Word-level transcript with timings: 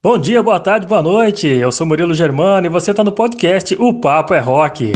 Bom 0.00 0.16
dia, 0.16 0.40
boa 0.44 0.60
tarde, 0.60 0.86
boa 0.86 1.02
noite. 1.02 1.48
Eu 1.48 1.72
sou 1.72 1.84
Murilo 1.84 2.14
Germano 2.14 2.64
e 2.68 2.70
você 2.70 2.92
está 2.92 3.02
no 3.02 3.10
podcast 3.10 3.74
O 3.80 3.92
Papo 3.92 4.32
é 4.32 4.38
Rock. 4.38 4.92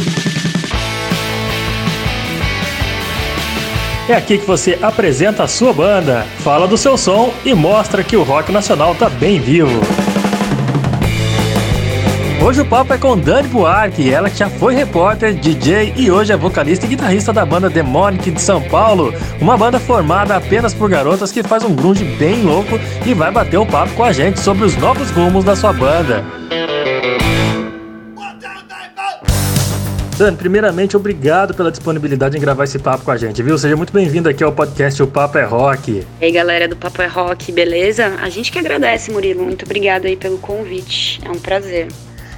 É 4.08 4.14
aqui 4.14 4.38
que 4.38 4.46
você 4.46 4.78
apresenta 4.80 5.42
a 5.42 5.48
sua 5.48 5.72
banda, 5.72 6.22
fala 6.38 6.68
do 6.68 6.76
seu 6.76 6.96
som 6.96 7.34
e 7.44 7.52
mostra 7.52 8.04
que 8.04 8.16
o 8.16 8.22
rock 8.22 8.52
nacional 8.52 8.94
tá 8.94 9.10
bem 9.10 9.40
vivo. 9.40 9.80
Hoje 12.44 12.60
o 12.60 12.64
papo 12.64 12.92
é 12.92 12.98
com 12.98 13.16
Dani 13.16 13.46
Buarque, 13.46 14.12
ela 14.12 14.28
que 14.28 14.36
já 14.36 14.50
foi 14.50 14.74
repórter, 14.74 15.32
DJ 15.32 15.94
e 15.96 16.10
hoje 16.10 16.32
é 16.32 16.36
vocalista 16.36 16.84
e 16.84 16.88
guitarrista 16.88 17.32
da 17.32 17.46
banda 17.46 17.70
Demonic 17.70 18.32
de 18.32 18.40
São 18.42 18.60
Paulo, 18.60 19.14
uma 19.40 19.56
banda 19.56 19.78
formada 19.78 20.34
apenas 20.34 20.74
por 20.74 20.90
garotas 20.90 21.30
que 21.30 21.40
faz 21.44 21.62
um 21.62 21.72
grunge 21.72 22.02
bem 22.02 22.42
louco 22.42 22.80
e 23.06 23.14
vai 23.14 23.30
bater 23.30 23.58
um 23.58 23.66
papo 23.66 23.94
com 23.94 24.02
a 24.02 24.12
gente 24.12 24.40
sobre 24.40 24.64
os 24.64 24.76
novos 24.76 25.08
rumos 25.12 25.44
da 25.44 25.54
sua 25.54 25.72
banda. 25.72 26.24
Dani, 30.18 30.36
primeiramente, 30.36 30.96
obrigado 30.96 31.54
pela 31.54 31.70
disponibilidade 31.70 32.36
em 32.36 32.40
gravar 32.40 32.64
esse 32.64 32.78
papo 32.80 33.04
com 33.04 33.12
a 33.12 33.16
gente, 33.16 33.40
viu? 33.40 33.56
Seja 33.56 33.76
muito 33.76 33.92
bem-vindo 33.92 34.28
aqui 34.28 34.42
ao 34.42 34.50
podcast 34.50 35.00
O 35.00 35.06
Papo 35.06 35.38
é 35.38 35.44
Rock. 35.44 36.04
E 36.20 36.24
aí, 36.24 36.32
galera 36.32 36.66
do 36.66 36.74
Papo 36.76 37.02
é 37.02 37.06
Rock, 37.06 37.52
beleza? 37.52 38.16
A 38.20 38.28
gente 38.28 38.50
que 38.50 38.58
agradece, 38.58 39.12
Murilo. 39.12 39.44
Muito 39.44 39.64
obrigado 39.64 40.06
aí 40.06 40.16
pelo 40.16 40.38
convite. 40.38 41.20
É 41.24 41.30
um 41.30 41.38
prazer. 41.38 41.86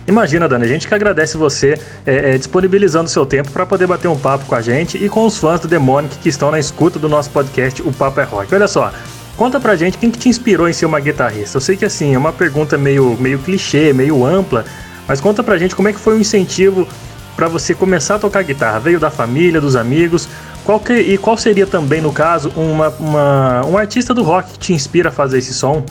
Imagina, 0.07 0.47
Dani, 0.47 0.65
a 0.65 0.69
gente 0.69 0.87
que 0.87 0.95
agradece 0.95 1.37
você 1.37 1.79
é, 2.07 2.35
é, 2.35 2.39
disponibilizando 2.39 3.09
seu 3.09 3.25
tempo 3.25 3.51
para 3.51 3.65
poder 3.65 3.87
bater 3.87 4.09
um 4.09 4.19
papo 4.19 4.45
com 4.45 4.55
a 4.55 4.61
gente 4.61 5.03
e 5.03 5.09
com 5.09 5.25
os 5.25 5.39
fãs 5.39 5.61
do 5.61 5.69
Demonic 5.69 6.19
que 6.19 6.29
estão 6.29 6.51
na 6.51 6.59
escuta 6.59 6.99
do 6.99 7.09
nosso 7.09 7.31
podcast 7.31 7.81
O 7.83 7.93
Papo 7.93 8.21
é 8.21 8.25
Rock. 8.25 8.55
Olha 8.55 8.69
só, 8.69 8.93
conta 9.37 9.59
pra 9.59 9.77
gente 9.77 9.97
quem 9.97 10.11
que 10.11 10.19
te 10.19 10.29
inspirou 10.29 10.69
em 10.69 10.75
ser 10.75 10.85
uma 10.85 11.01
guitarrista. 11.01 11.57
Eu 11.57 11.61
sei 11.61 11.77
que 11.77 11.87
assim, 11.87 12.15
é 12.15 12.19
uma 12.19 12.33
pergunta 12.33 12.77
meio, 12.77 13.17
meio 13.19 13.39
clichê, 13.39 13.95
meio 13.95 14.25
ampla, 14.27 14.67
mas 15.09 15.23
conta 15.23 15.43
pra 15.43 15.57
gente 15.57 15.75
como 15.75 15.89
é 15.89 15.93
que 15.93 15.99
foi 15.99 16.17
o 16.17 16.21
incentivo 16.21 16.87
para 17.35 17.49
você 17.49 17.75
começar 17.75 18.17
a 18.17 18.19
tocar 18.19 18.43
guitarra. 18.43 18.79
Veio 18.81 19.01
da 19.01 19.11
família, 19.11 19.61
dos 19.61 19.75
amigos? 19.75 20.29
Qual 20.65 20.79
que, 20.79 20.93
e 20.95 21.19
qual 21.19 21.37
seria 21.37 21.67
também, 21.67 22.01
no 22.01 22.13
caso, 22.13 22.51
uma, 22.57 22.89
uma, 22.91 23.67
um 23.67 23.77
artista 23.77 24.15
do 24.15 24.23
rock 24.23 24.53
que 24.53 24.59
te 24.59 24.73
inspira 24.73 25.09
a 25.09 25.13
fazer 25.13 25.39
esse 25.39 25.53
som? 25.53 25.85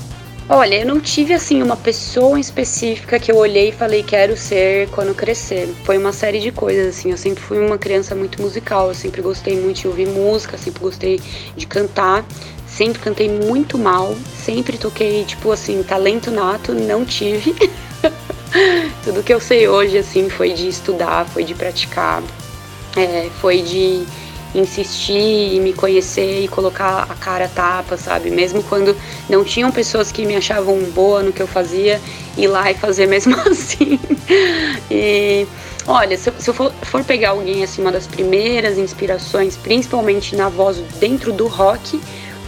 Olha, 0.55 0.75
eu 0.75 0.85
não 0.85 0.99
tive 0.99 1.33
assim 1.33 1.63
uma 1.63 1.75
pessoa 1.75 2.39
específica 2.39 3.17
que 3.17 3.31
eu 3.31 3.37
olhei 3.37 3.69
e 3.69 3.71
falei 3.71 4.03
quero 4.03 4.37
ser 4.37 4.87
quando 4.89 5.15
crescer. 5.15 5.67
Foi 5.83 5.97
uma 5.97 6.13
série 6.13 6.39
de 6.39 6.51
coisas 6.51 6.95
assim. 6.95 7.09
Eu 7.09 7.17
sempre 7.17 7.41
fui 7.41 7.57
uma 7.57 7.75
criança 7.75 8.13
muito 8.13 8.39
musical, 8.39 8.89
eu 8.89 8.93
sempre 8.93 9.19
gostei 9.23 9.59
muito 9.59 9.81
de 9.81 9.87
ouvir 9.87 10.07
música, 10.07 10.55
sempre 10.55 10.79
gostei 10.79 11.19
de 11.57 11.65
cantar. 11.65 12.23
Sempre 12.67 13.01
cantei 13.01 13.27
muito 13.27 13.79
mal, 13.79 14.15
sempre 14.45 14.77
toquei 14.77 15.25
tipo 15.25 15.51
assim, 15.51 15.81
talento 15.81 16.29
nato, 16.29 16.71
não 16.71 17.03
tive. 17.03 17.55
Tudo 19.03 19.23
que 19.23 19.33
eu 19.33 19.39
sei 19.39 19.67
hoje 19.67 19.97
assim 19.97 20.29
foi 20.29 20.53
de 20.53 20.67
estudar, 20.67 21.25
foi 21.25 21.43
de 21.43 21.55
praticar, 21.55 22.21
é, 22.95 23.27
foi 23.41 23.63
de 23.63 24.05
insistir 24.53 25.55
e 25.55 25.59
me 25.59 25.73
conhecer 25.73 26.43
e 26.43 26.47
colocar 26.47 27.07
a 27.09 27.15
cara 27.15 27.47
tapa, 27.47 27.97
sabe? 27.97 28.29
Mesmo 28.29 28.61
quando 28.63 28.95
não 29.29 29.43
tinham 29.43 29.71
pessoas 29.71 30.11
que 30.11 30.25
me 30.25 30.35
achavam 30.35 30.79
boa 30.91 31.23
no 31.23 31.31
que 31.31 31.41
eu 31.41 31.47
fazia, 31.47 31.99
ir 32.37 32.47
lá 32.47 32.69
e 32.71 32.73
fazer 32.73 33.07
mesmo 33.07 33.35
assim. 33.49 33.99
e 34.89 35.47
olha, 35.87 36.17
se, 36.17 36.31
se 36.37 36.49
eu 36.49 36.53
for, 36.53 36.71
for, 36.83 37.03
pegar 37.03 37.31
alguém 37.31 37.63
assim, 37.63 37.81
uma 37.81 37.91
das 37.91 38.07
primeiras 38.07 38.77
inspirações, 38.77 39.57
principalmente 39.57 40.35
na 40.35 40.49
voz 40.49 40.77
dentro 40.99 41.31
do 41.31 41.47
rock, 41.47 41.99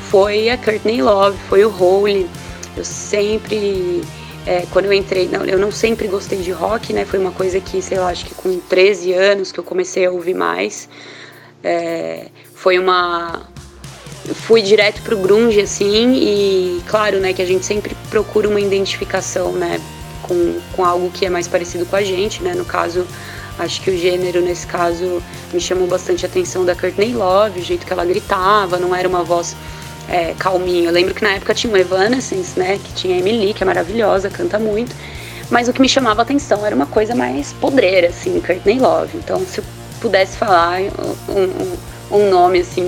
foi 0.09 0.49
a 0.49 0.57
Courtney 0.57 1.01
Love, 1.01 1.37
foi 1.49 1.65
o 1.65 1.83
Hole. 1.83 2.29
Eu 2.77 2.83
sempre 2.83 4.03
é, 4.45 4.65
quando 4.69 4.85
eu 4.85 4.93
entrei, 4.93 5.27
não, 5.27 5.43
eu 5.43 5.57
não 5.57 5.71
sempre 5.71 6.07
gostei 6.07 6.39
de 6.39 6.51
rock, 6.51 6.93
né? 6.93 7.03
Foi 7.03 7.17
uma 7.17 7.31
coisa 7.31 7.59
que, 7.59 7.81
sei 7.81 7.97
lá, 7.97 8.09
acho 8.09 8.25
que 8.25 8.35
com 8.35 8.59
13 8.59 9.11
anos 9.13 9.51
que 9.51 9.59
eu 9.59 9.63
comecei 9.63 10.05
a 10.05 10.11
ouvir 10.11 10.35
mais. 10.35 10.87
É, 11.65 12.27
foi 12.53 12.77
uma 12.77 13.41
fui 14.33 14.61
direto 14.61 15.01
pro 15.01 15.17
grunge 15.17 15.59
assim 15.59 16.13
e 16.13 16.83
claro 16.87 17.19
né 17.19 17.33
que 17.33 17.41
a 17.41 17.45
gente 17.45 17.65
sempre 17.65 17.97
procura 18.09 18.47
uma 18.47 18.59
identificação 18.59 19.51
né 19.53 19.81
com, 20.21 20.59
com 20.75 20.85
algo 20.85 21.09
que 21.09 21.25
é 21.25 21.29
mais 21.29 21.47
parecido 21.47 21.85
com 21.87 21.95
a 21.95 22.03
gente 22.03 22.43
né 22.43 22.53
no 22.53 22.65
caso 22.65 23.05
acho 23.57 23.81
que 23.81 23.89
o 23.89 23.97
gênero 23.97 24.41
nesse 24.41 24.67
caso 24.67 25.23
me 25.51 25.59
chamou 25.59 25.87
bastante 25.87 26.23
a 26.23 26.29
atenção 26.29 26.63
da 26.63 26.75
Courtney 26.75 27.13
Love 27.13 27.59
o 27.59 27.63
jeito 27.63 27.83
que 27.83 27.93
ela 27.93 28.05
gritava 28.05 28.77
não 28.77 28.95
era 28.95 29.07
uma 29.07 29.23
voz 29.23 29.55
é, 30.07 30.35
calminha. 30.37 30.89
Eu 30.89 30.93
lembro 30.93 31.15
que 31.15 31.23
na 31.23 31.31
época 31.31 31.55
tinha 31.55 31.73
o 31.73 31.77
Evanescence 31.77 32.59
né 32.59 32.79
que 32.83 32.93
tinha 32.93 33.15
a 33.15 33.19
Emily 33.19 33.53
que 33.55 33.63
é 33.63 33.65
maravilhosa 33.65 34.29
canta 34.29 34.59
muito 34.59 34.95
mas 35.49 35.67
o 35.67 35.73
que 35.73 35.81
me 35.81 35.89
chamava 35.89 36.21
a 36.21 36.23
atenção 36.23 36.63
era 36.63 36.75
uma 36.75 36.85
coisa 36.85 37.15
mais 37.15 37.53
podreira 37.53 38.09
assim 38.09 38.39
Courtney 38.39 38.79
Love. 38.79 39.17
Então 39.17 39.39
se 39.45 39.61
pudesse 39.99 40.37
falar 40.37 40.81
um, 41.29 42.15
um, 42.15 42.29
nome 42.29 42.59
assim 42.59 42.83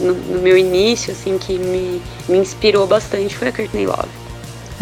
no, 0.00 0.14
no, 0.14 0.42
meu 0.42 0.56
início 0.56 1.12
assim 1.12 1.38
que 1.38 1.58
me, 1.58 2.02
me 2.28 2.38
inspirou 2.38 2.86
bastante 2.86 3.36
foi 3.36 3.48
a 3.48 3.52
Courtney 3.52 3.86
Love. 3.86 4.08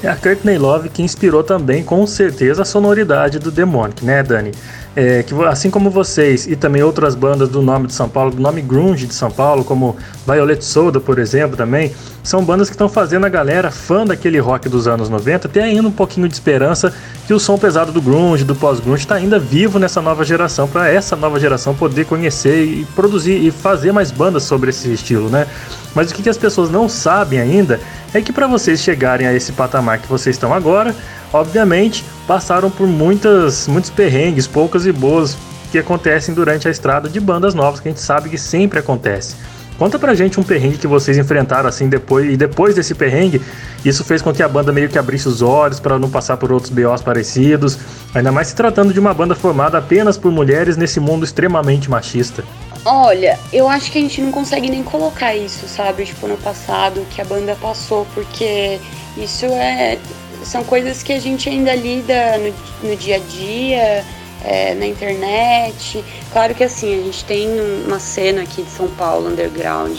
É 0.02 0.08
a 0.08 0.16
Courtney 0.16 0.56
Love 0.56 0.88
que 0.88 1.02
inspirou 1.02 1.42
também 1.42 1.84
com 1.84 2.06
certeza 2.06 2.62
a 2.62 2.64
sonoridade 2.64 3.38
do 3.38 3.50
Demonic, 3.50 4.04
né, 4.04 4.22
Dani? 4.22 4.52
É, 4.96 5.22
que 5.22 5.34
assim 5.44 5.70
como 5.70 5.88
vocês 5.88 6.46
e 6.46 6.56
também 6.56 6.82
outras 6.82 7.14
bandas 7.14 7.48
do 7.48 7.62
nome 7.62 7.86
de 7.86 7.94
São 7.94 8.08
Paulo, 8.08 8.32
do 8.32 8.42
nome 8.42 8.60
grunge 8.60 9.06
de 9.06 9.14
São 9.14 9.30
Paulo, 9.30 9.64
como 9.64 9.96
Violet 10.26 10.64
Soda, 10.64 11.00
por 11.00 11.18
exemplo, 11.18 11.56
também, 11.56 11.92
são 12.22 12.44
bandas 12.44 12.68
que 12.68 12.74
estão 12.74 12.88
fazendo 12.88 13.24
a 13.24 13.28
galera 13.28 13.70
fã 13.70 14.04
daquele 14.04 14.38
rock 14.38 14.68
dos 14.68 14.86
anos 14.86 15.08
90 15.08 15.48
ter 15.48 15.62
ainda 15.62 15.88
um 15.88 15.92
pouquinho 15.92 16.28
de 16.28 16.34
esperança 16.34 16.92
que 17.26 17.32
o 17.32 17.38
som 17.38 17.56
pesado 17.56 17.92
do 17.92 18.02
grunge, 18.02 18.44
do 18.44 18.54
pós-grunge 18.54 19.02
está 19.02 19.14
ainda 19.14 19.38
vivo 19.38 19.78
nessa 19.78 20.02
nova 20.02 20.24
geração, 20.24 20.66
para 20.66 20.90
essa 20.90 21.14
nova 21.14 21.38
geração 21.38 21.74
poder 21.74 22.06
conhecer 22.06 22.64
e 22.64 22.84
produzir 22.94 23.36
e 23.44 23.50
fazer 23.50 23.92
mais 23.92 24.10
bandas 24.10 24.42
sobre 24.42 24.70
esse 24.70 24.92
estilo, 24.92 25.30
né? 25.30 25.46
Mas 25.94 26.10
o 26.10 26.14
que, 26.14 26.28
as 26.28 26.38
pessoas 26.38 26.70
não 26.70 26.88
sabem 26.88 27.40
ainda 27.40 27.80
é 28.14 28.20
que 28.20 28.32
para 28.32 28.46
vocês 28.46 28.80
chegarem 28.80 29.26
a 29.26 29.34
esse 29.34 29.52
patamar 29.52 29.98
que 29.98 30.08
vocês 30.08 30.36
estão 30.36 30.54
agora, 30.54 30.94
obviamente 31.32 32.04
passaram 32.26 32.70
por 32.70 32.86
muitas, 32.86 33.66
muitos 33.66 33.90
perrengues, 33.90 34.46
poucas 34.46 34.86
e 34.86 34.92
boas 34.92 35.36
que 35.70 35.78
acontecem 35.78 36.34
durante 36.34 36.68
a 36.68 36.70
estrada 36.70 37.08
de 37.08 37.18
bandas 37.20 37.54
novas, 37.54 37.80
que 37.80 37.88
a 37.88 37.90
gente 37.90 38.00
sabe 38.00 38.28
que 38.28 38.38
sempre 38.38 38.78
acontece. 38.78 39.34
Conta 39.80 39.98
pra 39.98 40.14
gente 40.14 40.38
um 40.38 40.42
perrengue 40.42 40.76
que 40.76 40.86
vocês 40.86 41.16
enfrentaram 41.16 41.66
assim 41.66 41.88
depois 41.88 42.30
e 42.30 42.36
depois 42.36 42.74
desse 42.74 42.94
perrengue, 42.94 43.40
isso 43.82 44.04
fez 44.04 44.20
com 44.20 44.30
que 44.30 44.42
a 44.42 44.48
banda 44.48 44.70
meio 44.72 44.90
que 44.90 44.98
abrisse 44.98 45.26
os 45.26 45.40
olhos 45.40 45.80
para 45.80 45.98
não 45.98 46.10
passar 46.10 46.36
por 46.36 46.52
outros 46.52 46.70
BOs 46.70 47.00
parecidos, 47.00 47.78
ainda 48.14 48.30
mais 48.30 48.48
se 48.48 48.54
tratando 48.54 48.92
de 48.92 49.00
uma 49.00 49.14
banda 49.14 49.34
formada 49.34 49.78
apenas 49.78 50.18
por 50.18 50.30
mulheres 50.30 50.76
nesse 50.76 51.00
mundo 51.00 51.24
extremamente 51.24 51.88
machista. 51.88 52.44
Olha, 52.84 53.38
eu 53.52 53.68
acho 53.68 53.92
que 53.92 53.98
a 53.98 54.00
gente 54.00 54.22
não 54.22 54.32
consegue 54.32 54.70
nem 54.70 54.82
colocar 54.82 55.36
isso, 55.36 55.68
sabe? 55.68 56.06
Tipo, 56.06 56.26
no 56.26 56.38
passado 56.38 57.06
que 57.10 57.20
a 57.20 57.24
banda 57.24 57.56
passou, 57.60 58.06
porque 58.14 58.80
isso 59.16 59.44
é. 59.46 59.98
São 60.42 60.64
coisas 60.64 61.02
que 61.02 61.12
a 61.12 61.20
gente 61.20 61.50
ainda 61.50 61.74
lida 61.74 62.38
no, 62.38 62.88
no 62.88 62.96
dia 62.96 63.16
a 63.16 63.18
dia, 63.18 64.04
é, 64.42 64.74
na 64.74 64.86
internet. 64.86 66.02
Claro 66.32 66.54
que 66.54 66.64
assim, 66.64 66.98
a 66.98 67.02
gente 67.04 67.24
tem 67.26 67.48
uma 67.86 68.00
cena 68.00 68.42
aqui 68.42 68.62
de 68.62 68.70
São 68.70 68.88
Paulo, 68.88 69.28
underground, 69.28 69.98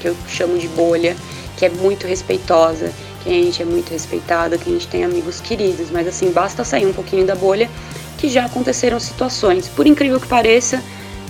que 0.00 0.08
eu 0.08 0.16
chamo 0.26 0.58
de 0.58 0.68
bolha, 0.68 1.14
que 1.58 1.66
é 1.66 1.68
muito 1.68 2.06
respeitosa, 2.06 2.90
que 3.22 3.28
a 3.28 3.32
gente 3.32 3.60
é 3.60 3.64
muito 3.66 3.90
respeitado, 3.90 4.58
que 4.58 4.70
a 4.70 4.72
gente 4.72 4.88
tem 4.88 5.04
amigos 5.04 5.40
queridos, 5.40 5.90
mas 5.90 6.08
assim, 6.08 6.30
basta 6.30 6.64
sair 6.64 6.86
um 6.86 6.92
pouquinho 6.92 7.26
da 7.26 7.34
bolha 7.34 7.68
que 8.16 8.28
já 8.28 8.46
aconteceram 8.46 8.98
situações. 8.98 9.68
Por 9.68 9.86
incrível 9.86 10.18
que 10.18 10.26
pareça, 10.26 10.82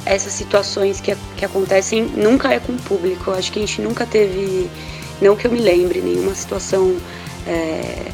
essas 0.07 0.33
situações 0.33 1.01
que, 1.01 1.15
que 1.37 1.45
acontecem 1.45 2.05
nunca 2.05 2.53
é 2.53 2.61
com 2.61 2.73
o 2.73 2.79
público. 2.79 3.33
Acho 3.33 3.53
que 3.53 3.59
a 3.59 3.67
gente 3.67 3.83
nunca 3.83 4.07
teve, 4.07 4.71
não 5.21 5.37
que 5.37 5.47
eu 5.47 5.51
me 5.51 5.61
lembre, 5.61 6.01
nenhuma 6.01 6.35
situação 6.35 6.97
é, 7.47 8.13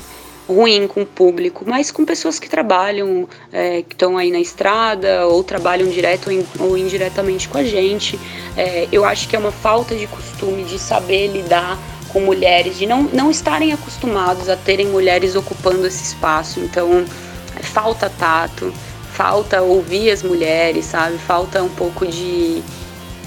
ruim 0.49 0.89
com 0.89 1.03
o 1.03 1.07
público, 1.07 1.65
mas 1.67 1.91
com 1.91 2.05
pessoas 2.05 2.39
que 2.39 2.49
trabalham, 2.49 3.29
é, 3.53 3.83
que 3.83 3.95
estão 3.95 4.17
aí 4.17 4.31
na 4.31 4.41
estrada 4.41 5.27
ou 5.27 5.45
trabalham 5.45 5.89
direto 5.89 6.31
ou 6.59 6.77
indiretamente 6.77 7.49
com 7.49 7.59
a 7.59 7.65
gente. 7.65 8.19
É, 8.57 8.89
eu 8.91 9.05
acho 9.05 9.29
que 9.29 9.37
é 9.37 9.39
uma 9.39 9.53
falta 9.53 9.95
de 9.95 10.07
costume 10.07 10.65
de 10.65 10.79
saber 10.79 11.29
lidar 11.29 11.79
com 12.09 12.21
mulheres, 12.21 12.77
de 12.77 12.87
não, 12.87 13.05
não 13.05 13.31
estarem 13.31 13.73
acostumados 13.73 14.49
a 14.49 14.57
terem 14.57 14.87
mulheres 14.87 15.35
ocupando 15.35 15.87
esse 15.87 16.03
espaço. 16.05 16.61
Então, 16.61 17.05
falta 17.63 18.11
tato 18.11 18.73
falta 19.13 19.63
ouvir 19.63 20.11
as 20.11 20.23
mulheres, 20.23 20.87
sabe? 20.87 21.19
Falta 21.19 21.63
um 21.63 21.69
pouco 21.69 22.07
de, 22.07 22.63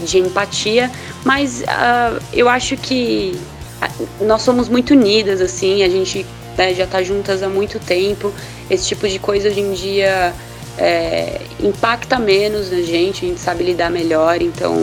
de 0.03 0.19
empatia, 0.19 0.91
mas 1.23 1.61
uh, 1.61 2.21
eu 2.33 2.49
acho 2.49 2.75
que 2.75 3.39
ah, 3.81 3.89
nós 4.21 4.41
somos 4.41 4.67
muito 4.67 4.91
unidas, 4.91 5.41
assim, 5.41 5.83
a 5.83 5.89
gente 5.89 6.25
né, 6.57 6.73
já 6.73 6.87
tá 6.87 7.03
juntas 7.03 7.43
há 7.43 7.49
muito 7.49 7.79
tempo. 7.79 8.33
Esse 8.69 8.87
tipo 8.87 9.07
de 9.07 9.19
coisa 9.19 9.47
hoje 9.49 9.61
em 9.61 9.73
dia 9.73 10.33
é, 10.77 11.39
impacta 11.59 12.19
menos 12.19 12.71
na 12.71 12.81
gente, 12.81 13.25
a 13.25 13.29
gente 13.29 13.39
sabe 13.39 13.63
lidar 13.63 13.91
melhor, 13.91 14.41
então 14.41 14.75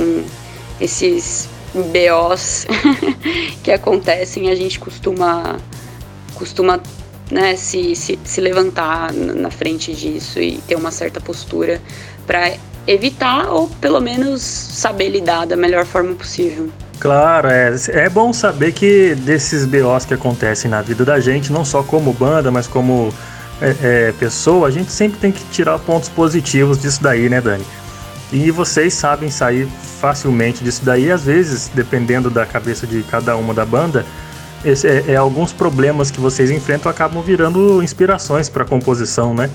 esses 0.80 1.48
BOs 1.74 2.66
que 3.62 3.72
acontecem 3.72 4.50
a 4.50 4.54
gente 4.54 4.78
costuma, 4.78 5.56
costuma 6.34 6.80
né, 7.32 7.56
se, 7.56 7.96
se, 7.96 8.18
se 8.22 8.40
levantar 8.42 9.10
na 9.12 9.50
frente 9.50 9.94
disso 9.94 10.38
e 10.38 10.58
ter 10.68 10.76
uma 10.76 10.90
certa 10.90 11.18
postura 11.18 11.80
para 12.26 12.52
evitar 12.86 13.50
ou 13.50 13.68
pelo 13.80 14.00
menos 14.00 14.42
saber 14.42 15.08
lidar 15.08 15.46
da 15.46 15.56
melhor 15.56 15.86
forma 15.86 16.14
possível. 16.14 16.68
Claro, 17.00 17.48
é, 17.48 17.74
é 17.88 18.08
bom 18.10 18.34
saber 18.34 18.72
que 18.72 19.14
desses 19.14 19.64
BOs 19.64 20.04
que 20.04 20.12
acontecem 20.12 20.70
na 20.70 20.82
vida 20.82 21.06
da 21.06 21.18
gente, 21.18 21.50
não 21.50 21.64
só 21.64 21.82
como 21.82 22.12
banda, 22.12 22.50
mas 22.50 22.66
como 22.66 23.12
é, 23.62 23.74
é, 23.82 24.12
pessoa, 24.12 24.68
a 24.68 24.70
gente 24.70 24.92
sempre 24.92 25.18
tem 25.18 25.32
que 25.32 25.42
tirar 25.46 25.78
pontos 25.78 26.10
positivos 26.10 26.78
disso 26.80 27.02
daí, 27.02 27.30
né, 27.30 27.40
Dani? 27.40 27.64
E 28.30 28.50
vocês 28.50 28.92
sabem 28.92 29.30
sair 29.30 29.66
facilmente 30.00 30.62
disso 30.62 30.84
daí, 30.84 31.10
às 31.10 31.24
vezes, 31.24 31.70
dependendo 31.74 32.28
da 32.28 32.44
cabeça 32.44 32.86
de 32.86 33.02
cada 33.04 33.36
uma 33.36 33.54
da 33.54 33.64
banda, 33.64 34.04
esse, 34.64 34.88
é, 34.88 35.04
é, 35.08 35.16
alguns 35.16 35.52
problemas 35.52 36.10
que 36.10 36.20
vocês 36.20 36.50
enfrentam 36.50 36.90
acabam 36.90 37.22
virando 37.22 37.82
inspirações 37.82 38.48
para 38.48 38.64
composição, 38.64 39.34
né? 39.34 39.50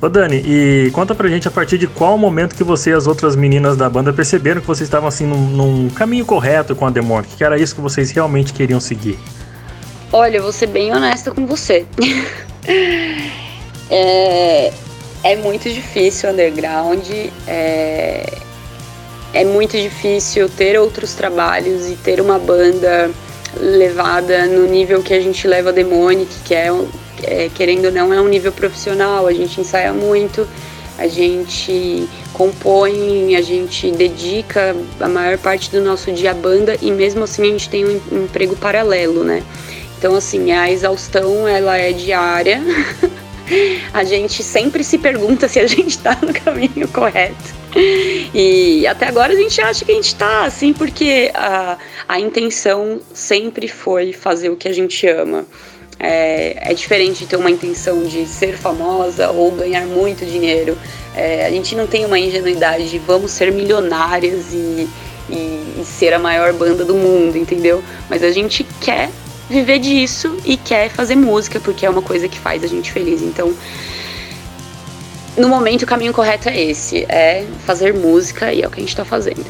Ô 0.00 0.08
Dani, 0.08 0.42
e 0.44 0.90
conta 0.90 1.14
pra 1.14 1.28
gente 1.28 1.46
a 1.46 1.50
partir 1.50 1.78
de 1.78 1.86
qual 1.86 2.18
momento 2.18 2.56
que 2.56 2.64
você 2.64 2.90
e 2.90 2.92
as 2.92 3.06
outras 3.06 3.36
meninas 3.36 3.76
da 3.76 3.88
banda 3.88 4.12
perceberam 4.12 4.60
que 4.60 4.66
vocês 4.66 4.88
estavam 4.88 5.08
assim 5.08 5.24
num, 5.24 5.46
num 5.48 5.90
caminho 5.90 6.26
correto 6.26 6.74
com 6.74 6.84
a 6.84 6.90
Demonic, 6.90 7.36
que 7.36 7.44
era 7.44 7.56
isso 7.56 7.74
que 7.74 7.80
vocês 7.80 8.10
realmente 8.10 8.52
queriam 8.52 8.80
seguir? 8.80 9.16
Olha, 10.12 10.38
eu 10.38 10.42
vou 10.42 10.52
ser 10.52 10.66
bem 10.66 10.92
honesta 10.92 11.30
com 11.30 11.46
você. 11.46 11.86
é, 13.88 14.72
é 15.22 15.36
muito 15.36 15.70
difícil 15.70 16.30
underground, 16.30 17.08
é, 17.46 18.38
é 19.32 19.44
muito 19.44 19.76
difícil 19.78 20.48
ter 20.48 20.76
outros 20.78 21.14
trabalhos 21.14 21.88
e 21.88 21.94
ter 21.94 22.20
uma 22.20 22.40
banda 22.40 23.08
levada 23.58 24.46
no 24.46 24.66
nível 24.66 25.02
que 25.02 25.14
a 25.14 25.20
gente 25.20 25.46
leva 25.46 25.70
a 25.70 25.72
Demonic, 25.72 26.30
que 26.44 26.54
é, 26.54 26.68
é, 27.22 27.50
querendo 27.54 27.86
ou 27.86 27.92
não, 27.92 28.12
é 28.12 28.20
um 28.20 28.28
nível 28.28 28.52
profissional. 28.52 29.26
A 29.26 29.32
gente 29.32 29.60
ensaia 29.60 29.92
muito, 29.92 30.46
a 30.98 31.06
gente 31.06 32.08
compõe, 32.32 33.36
a 33.36 33.42
gente 33.42 33.90
dedica 33.90 34.74
a 35.00 35.08
maior 35.08 35.38
parte 35.38 35.70
do 35.70 35.80
nosso 35.80 36.10
dia 36.12 36.30
à 36.30 36.34
banda 36.34 36.76
e 36.80 36.90
mesmo 36.90 37.24
assim 37.24 37.42
a 37.42 37.46
gente 37.46 37.68
tem 37.68 37.84
um, 37.84 38.24
emprego 38.24 38.56
paralelo, 38.56 39.22
né? 39.22 39.42
Então, 39.98 40.16
assim, 40.16 40.50
a 40.50 40.70
exaustão 40.70 41.46
ela 41.46 41.76
é 41.76 41.92
diária. 41.92 42.60
a 43.92 44.04
gente 44.04 44.42
sempre 44.42 44.84
se 44.84 44.98
pergunta 44.98 45.48
se 45.48 45.60
a 45.60 45.66
gente 45.66 45.90
está 45.90 46.18
no 46.20 46.32
caminho 46.32 46.88
correto. 46.88 47.62
E 48.34 48.86
até 48.86 49.06
agora 49.06 49.32
a 49.32 49.36
gente 49.36 49.60
acha 49.60 49.84
que 49.84 49.92
a 49.92 49.94
gente 49.94 50.08
está 50.08 50.44
assim, 50.44 50.72
porque 50.72 51.30
a, 51.34 51.78
a 52.08 52.20
intenção 52.20 53.00
sempre 53.14 53.68
foi 53.68 54.12
fazer 54.12 54.50
o 54.50 54.56
que 54.56 54.68
a 54.68 54.72
gente 54.72 55.06
ama. 55.06 55.46
É, 56.04 56.70
é, 56.72 56.74
diferente 56.74 57.20
de 57.20 57.26
ter 57.26 57.36
uma 57.36 57.50
intenção 57.50 58.02
de 58.02 58.26
ser 58.26 58.56
famosa 58.56 59.30
ou 59.30 59.52
ganhar 59.52 59.86
muito 59.86 60.26
dinheiro. 60.26 60.76
É, 61.14 61.46
a 61.46 61.50
gente 61.50 61.76
não 61.76 61.86
tem 61.86 62.04
uma 62.04 62.18
ingenuidade 62.18 62.90
de 62.90 62.98
vamos 62.98 63.30
ser 63.30 63.52
milionárias 63.52 64.52
e, 64.52 64.88
e, 65.30 65.34
e, 65.80 65.84
ser 65.84 66.12
a 66.12 66.18
maior 66.18 66.52
banda 66.54 66.84
do 66.84 66.94
mundo, 66.94 67.38
entendeu? 67.38 67.84
Mas 68.10 68.24
a 68.24 68.32
gente 68.32 68.66
quer 68.80 69.10
viver 69.52 69.78
disso 69.78 70.36
e 70.44 70.56
quer 70.56 70.90
fazer 70.90 71.14
música 71.14 71.60
porque 71.60 71.86
é 71.86 71.90
uma 71.90 72.02
coisa 72.02 72.28
que 72.28 72.38
faz 72.38 72.64
a 72.64 72.66
gente 72.66 72.90
feliz. 72.90 73.22
Então, 73.22 73.54
no 75.36 75.48
momento, 75.48 75.82
o 75.82 75.86
caminho 75.86 76.12
correto 76.12 76.48
é 76.48 76.60
esse: 76.60 77.04
é 77.08 77.46
fazer 77.64 77.94
música 77.94 78.52
e 78.52 78.62
é 78.62 78.66
o 78.66 78.70
que 78.70 78.76
a 78.76 78.80
gente 78.80 78.90
está 78.90 79.04
fazendo. 79.04 79.44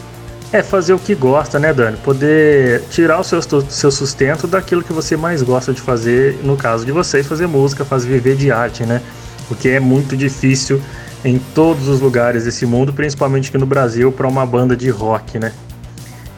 É 0.53 0.63
fazer 0.63 0.93
o 0.93 0.99
que 0.99 1.15
gosta, 1.15 1.59
né, 1.59 1.73
Dani? 1.73 1.97
Poder 1.97 2.83
tirar 2.91 3.19
o 3.19 3.25
seu, 3.25 3.41
seu 3.41 3.91
sustento 3.91 4.47
daquilo 4.47 4.83
que 4.83 4.93
você 4.93 5.17
mais 5.17 5.43
gosta 5.43 5.73
de 5.73 5.81
fazer, 5.81 6.39
no 6.43 6.59
caso 6.59 6.85
de 6.85 6.93
vocês, 6.93 7.27
fazer 7.27 7.47
música, 7.47 7.87
fazer 7.87 8.09
viver 8.09 8.37
de 8.37 8.51
arte, 8.51 8.85
né? 8.85 9.01
Porque 9.49 9.71
é 9.71 9.81
muito 9.81 10.15
difícil 10.15 10.81
em 11.25 11.39
todos 11.39 11.89
os 11.89 12.01
lugares 12.01 12.45
desse 12.45 12.67
mundo, 12.67 12.93
principalmente 12.93 13.49
aqui 13.49 13.57
no 13.57 13.65
Brasil, 13.65 14.13
para 14.13 14.29
uma 14.29 14.45
banda 14.45 14.77
de 14.77 14.91
rock, 14.91 15.39
né? 15.39 15.53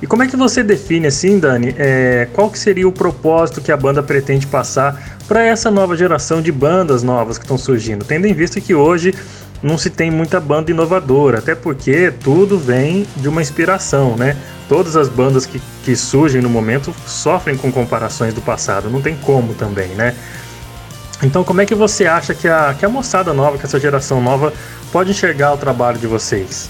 E 0.05 0.06
como 0.06 0.23
é 0.23 0.27
que 0.27 0.37
você 0.37 0.62
define 0.62 1.06
assim, 1.06 1.39
Dani, 1.39 1.75
é, 1.79 2.29
qual 2.35 2.51
que 2.51 2.59
seria 2.59 2.87
o 2.87 2.93
propósito 2.93 3.62
que 3.62 3.73
a 3.73 3.77
banda 3.77 4.03
pretende 4.03 4.47
passar 4.47 5.17
para 5.27 5.43
essa 5.43 5.71
nova 5.71 5.97
geração 5.97 6.43
de 6.43 6.53
bandas 6.53 7.03
novas 7.03 7.39
que 7.39 7.45
estão 7.45 7.56
surgindo, 7.56 8.05
tendo 8.05 8.27
em 8.27 8.35
vista 8.35 8.61
que 8.61 8.75
hoje 8.75 9.15
não 9.62 9.79
se 9.79 9.89
tem 9.89 10.11
muita 10.11 10.39
banda 10.39 10.71
inovadora, 10.71 11.39
até 11.39 11.55
porque 11.55 12.12
tudo 12.23 12.59
vem 12.59 13.06
de 13.17 13.31
uma 13.31 13.41
inspiração, 13.41 14.15
né? 14.15 14.37
Todas 14.69 14.95
as 14.95 15.09
bandas 15.09 15.47
que, 15.47 15.59
que 15.87 15.97
surgem 15.97 16.43
no 16.43 16.50
momento 16.50 16.95
sofrem 17.07 17.57
com 17.57 17.73
comparações 17.73 18.35
do 18.35 18.43
passado, 18.43 18.91
não 18.91 19.00
tem 19.00 19.17
como 19.17 19.55
também, 19.55 19.89
né? 19.95 20.15
Então, 21.23 21.43
como 21.43 21.62
é 21.62 21.65
que 21.65 21.75
você 21.75 22.05
acha 22.05 22.35
que 22.35 22.47
a, 22.47 22.77
que 22.79 22.85
a 22.85 22.91
moçada 22.91 23.33
nova, 23.33 23.57
que 23.57 23.65
essa 23.65 23.81
geração 23.81 24.21
nova, 24.21 24.53
pode 24.93 25.12
enxergar 25.12 25.55
o 25.55 25.57
trabalho 25.57 25.97
de 25.97 26.07
vocês? 26.07 26.69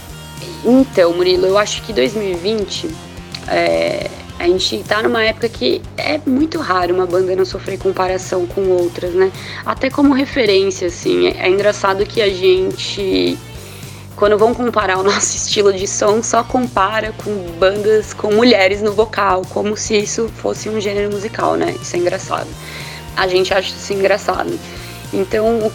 Então, 0.65 1.13
Murilo, 1.15 1.47
eu 1.47 1.59
acho 1.59 1.83
que 1.83 1.93
2020 1.93 3.04
é, 3.49 4.11
a 4.39 4.47
gente 4.47 4.83
tá 4.85 5.03
numa 5.03 5.23
época 5.23 5.49
que 5.49 5.81
é 5.97 6.21
muito 6.27 6.59
raro 6.59 6.95
uma 6.95 7.07
banda 7.07 7.37
não 7.37 7.45
sofrer 7.45 7.79
comparação 7.79 8.47
com 8.47 8.69
outras, 8.69 9.15
né? 9.15 9.31
Até 9.65 9.89
como 9.89 10.13
referência, 10.13 10.89
assim. 10.89 11.29
É, 11.29 11.47
é 11.47 11.49
engraçado 11.49 12.05
que 12.05 12.21
a 12.21 12.29
gente, 12.29 13.39
quando 14.17 14.37
vão 14.37 14.53
comparar 14.53 14.99
o 14.99 15.03
nosso 15.05 15.37
estilo 15.37 15.73
de 15.73 15.87
som, 15.87 16.23
só 16.23 16.43
compara 16.43 17.13
com 17.25 17.33
bandas 17.59 18.13
com 18.13 18.33
mulheres 18.35 18.83
no 18.83 18.93
vocal, 18.93 19.43
como 19.51 19.77
se 19.77 19.97
isso 19.97 20.29
fosse 20.37 20.69
um 20.69 20.81
gênero 20.81 21.11
musical, 21.11 21.57
né? 21.57 21.75
Isso 21.81 21.95
é 21.97 21.99
engraçado. 21.99 22.49
A 23.17 23.29
gente 23.29 23.55
acha 23.55 23.69
isso 23.69 23.93
engraçado. 23.93 24.59
Então, 25.13 25.71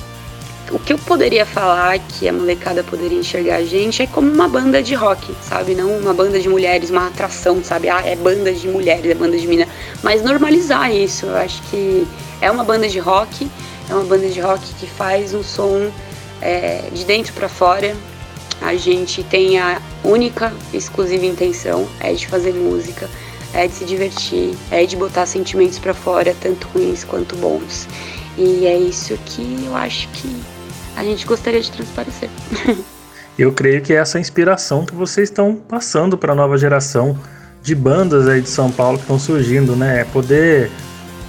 o 0.72 0.80
que 0.80 0.94
eu 0.94 0.98
poderia 0.98 1.46
falar 1.46 1.98
que 2.00 2.28
a 2.28 2.34
molecada 2.34 2.84
poderia 2.84 3.18
enxergar 3.18 3.58
a 3.58 3.64
gente 3.64 4.02
é 4.02 4.08
como 4.08 4.32
uma 4.32 4.48
banda 4.48 4.82
de 4.84 4.94
rock, 4.94 5.36
sabe? 5.42 5.74
Não 5.74 5.98
uma 5.98 6.14
banda 6.14 6.40
de 6.40 6.48
mulheres, 6.48 6.90
uma 6.90 7.08
atração, 7.08 7.64
sabe? 7.64 7.90
Ah, 7.90 8.02
é 8.06 8.16
banda 8.16 8.52
de 8.54 8.68
mulheres, 8.68 9.10
é 9.10 9.16
banda 9.16 9.38
de 9.38 9.48
mina. 9.48 9.68
Mas 10.04 10.22
normalizar 10.22 10.94
isso, 10.94 11.26
eu 11.26 11.36
acho 11.36 11.62
que 11.64 12.08
é 12.42 12.52
uma 12.52 12.64
banda 12.64 12.88
de 12.88 13.00
rock, 13.00 13.50
é 13.90 13.94
uma 13.94 14.04
banda 14.04 14.28
de 14.28 14.40
rock 14.40 14.64
que 14.76 14.86
faz 14.86 15.34
um 15.34 15.44
som 15.44 15.90
é, 16.42 16.84
de 16.92 17.04
dentro 17.06 17.34
para 17.34 17.50
fora. 17.50 17.96
A 18.62 18.76
gente 18.76 19.24
tem 19.24 19.58
a 19.58 19.82
única, 20.04 20.54
exclusiva 20.74 21.26
intenção 21.26 21.88
é 22.00 22.14
de 22.14 22.28
fazer 22.28 22.54
música, 22.54 23.10
é 23.54 23.68
de 23.68 23.74
se 23.74 23.86
divertir, 23.86 24.54
é 24.70 24.86
de 24.86 24.96
botar 24.96 25.26
sentimentos 25.26 25.80
para 25.80 25.94
fora, 25.94 26.36
tanto 26.40 26.68
ruins 26.74 27.04
quanto 27.04 27.36
bons. 27.38 27.88
E 28.38 28.66
é 28.66 28.78
isso 28.78 29.18
que 29.26 29.66
eu 29.66 29.76
acho 29.76 30.08
que 30.10 30.59
a 30.96 31.04
gente 31.04 31.26
gostaria 31.26 31.62
de 31.62 31.72
transparecer. 31.72 32.30
Eu 33.38 33.54
creio 33.54 33.82
que 33.82 33.94
é 33.94 33.96
essa 33.96 34.20
inspiração 34.20 34.86
que 34.86 34.94
vocês 34.94 35.30
estão 35.30 35.56
passando 35.56 36.18
para 36.18 36.34
a 36.34 36.36
nova 36.36 36.58
geração 36.58 37.18
de 37.62 37.74
bandas 37.74 38.28
aí 38.28 38.42
de 38.42 38.50
São 38.50 38.70
Paulo 38.70 38.98
que 38.98 39.04
estão 39.04 39.18
surgindo, 39.18 39.76
né? 39.76 40.02
É 40.02 40.04
poder 40.04 40.70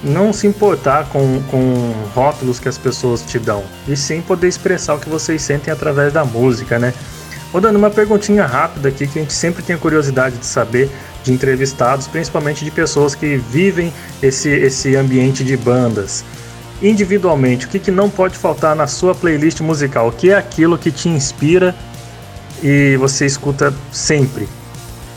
não 0.03 0.33
se 0.33 0.45
importar 0.45 1.07
com, 1.09 1.41
com 1.49 1.93
rótulos 2.13 2.59
que 2.59 2.67
as 2.67 2.77
pessoas 2.77 3.21
te 3.21 3.37
dão, 3.39 3.63
e 3.87 3.95
sim 3.95 4.21
poder 4.21 4.47
expressar 4.47 4.95
o 4.95 4.99
que 4.99 5.07
vocês 5.07 5.41
sentem 5.41 5.71
através 5.71 6.11
da 6.11 6.25
música, 6.25 6.79
né? 6.79 6.93
Vou 7.51 7.61
dando 7.61 7.75
uma 7.75 7.89
perguntinha 7.89 8.45
rápida 8.45 8.89
aqui 8.89 9.05
que 9.07 9.19
a 9.19 9.21
gente 9.21 9.33
sempre 9.33 9.61
tem 9.61 9.77
curiosidade 9.77 10.37
de 10.37 10.45
saber 10.45 10.89
de 11.23 11.31
entrevistados, 11.31 12.07
principalmente 12.07 12.65
de 12.65 12.71
pessoas 12.71 13.13
que 13.13 13.37
vivem 13.37 13.93
esse, 14.23 14.49
esse 14.49 14.95
ambiente 14.95 15.43
de 15.43 15.55
bandas 15.55 16.23
individualmente, 16.81 17.65
o 17.65 17.69
que, 17.69 17.79
que 17.79 17.91
não 17.91 18.09
pode 18.09 18.37
faltar 18.37 18.75
na 18.75 18.87
sua 18.87 19.13
playlist 19.13 19.61
musical? 19.61 20.07
O 20.07 20.11
que 20.11 20.31
é 20.31 20.35
aquilo 20.35 20.77
que 20.77 20.91
te 20.91 21.07
inspira 21.07 21.75
e 22.63 22.95
você 22.97 23.25
escuta 23.25 23.73
sempre? 23.91 24.47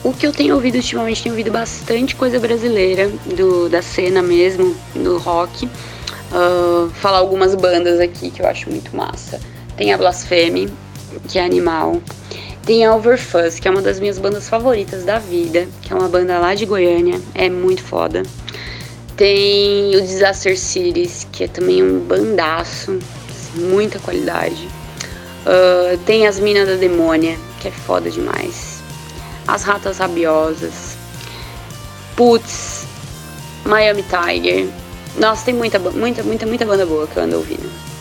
O 0.03 0.13
que 0.13 0.27
eu 0.27 0.33
tenho 0.33 0.55
ouvido 0.55 0.77
ultimamente, 0.77 1.23
tenho 1.23 1.35
ouvido 1.35 1.51
bastante 1.51 2.15
coisa 2.15 2.39
brasileira, 2.39 3.11
do, 3.35 3.69
da 3.71 3.81
cena 3.81 4.23
mesmo, 4.23 4.77
do 4.95 5.17
rock. 5.17 5.67
Uh, 5.67 6.91
falar 6.91 7.19
algumas 7.19 7.55
bandas 7.55 8.01
aqui 8.01 8.31
que 8.31 8.43
eu 8.43 8.47
acho 8.47 8.69
muito 8.69 8.95
massa. 8.95 9.41
Tem 9.77 9.93
a 9.93 9.99
Blasphemy, 9.99 10.69
que 11.29 11.39
é 11.39 11.45
animal. 11.45 12.03
Tem 12.67 12.85
a 12.85 12.95
Overfuzz, 12.95 13.59
que 13.59 13.69
é 13.69 13.71
uma 13.71 13.81
das 13.81 14.01
minhas 14.01 14.19
bandas 14.19 14.49
favoritas 14.49 15.05
da 15.05 15.19
vida, 15.19 15.67
que 15.83 15.93
é 15.93 15.97
uma 15.97 16.09
banda 16.09 16.39
lá 16.39 16.55
de 16.55 16.67
Goiânia, 16.67 17.21
é 17.35 17.49
muito 17.49 17.83
foda. 17.83 18.23
Tem 19.17 19.95
o 19.95 20.01
Disaster 20.01 20.59
Cities, 20.59 21.27
que 21.31 21.45
é 21.45 21.49
também 21.49 21.83
um 21.83 22.01
bandaço, 22.01 22.99
muita 23.55 23.99
qualidade. 24.01 24.69
Uh, 25.47 25.97
tem 25.99 26.27
as 26.27 26.41
Minas 26.41 26.67
da 26.67 26.75
Demônia, 26.75 27.39
que 27.61 27.69
é 27.69 27.71
foda 27.71 28.11
demais. 28.11 28.83
As 29.47 29.63
Ratas 29.63 29.99
Rabiosas. 29.99 30.97
Putz, 32.17 32.87
Miami 33.65 34.05
Tiger. 34.05 34.69
Nossa, 35.17 35.45
tem 35.45 35.55
muita, 35.55 35.79
muita, 35.79 36.23
muita, 36.23 36.47
muita 36.47 36.65
banda 36.65 36.85
boa 36.85 37.07
que 37.07 37.17
eu 37.17 37.23
ando 37.23 37.37
ouvindo. 37.37 37.94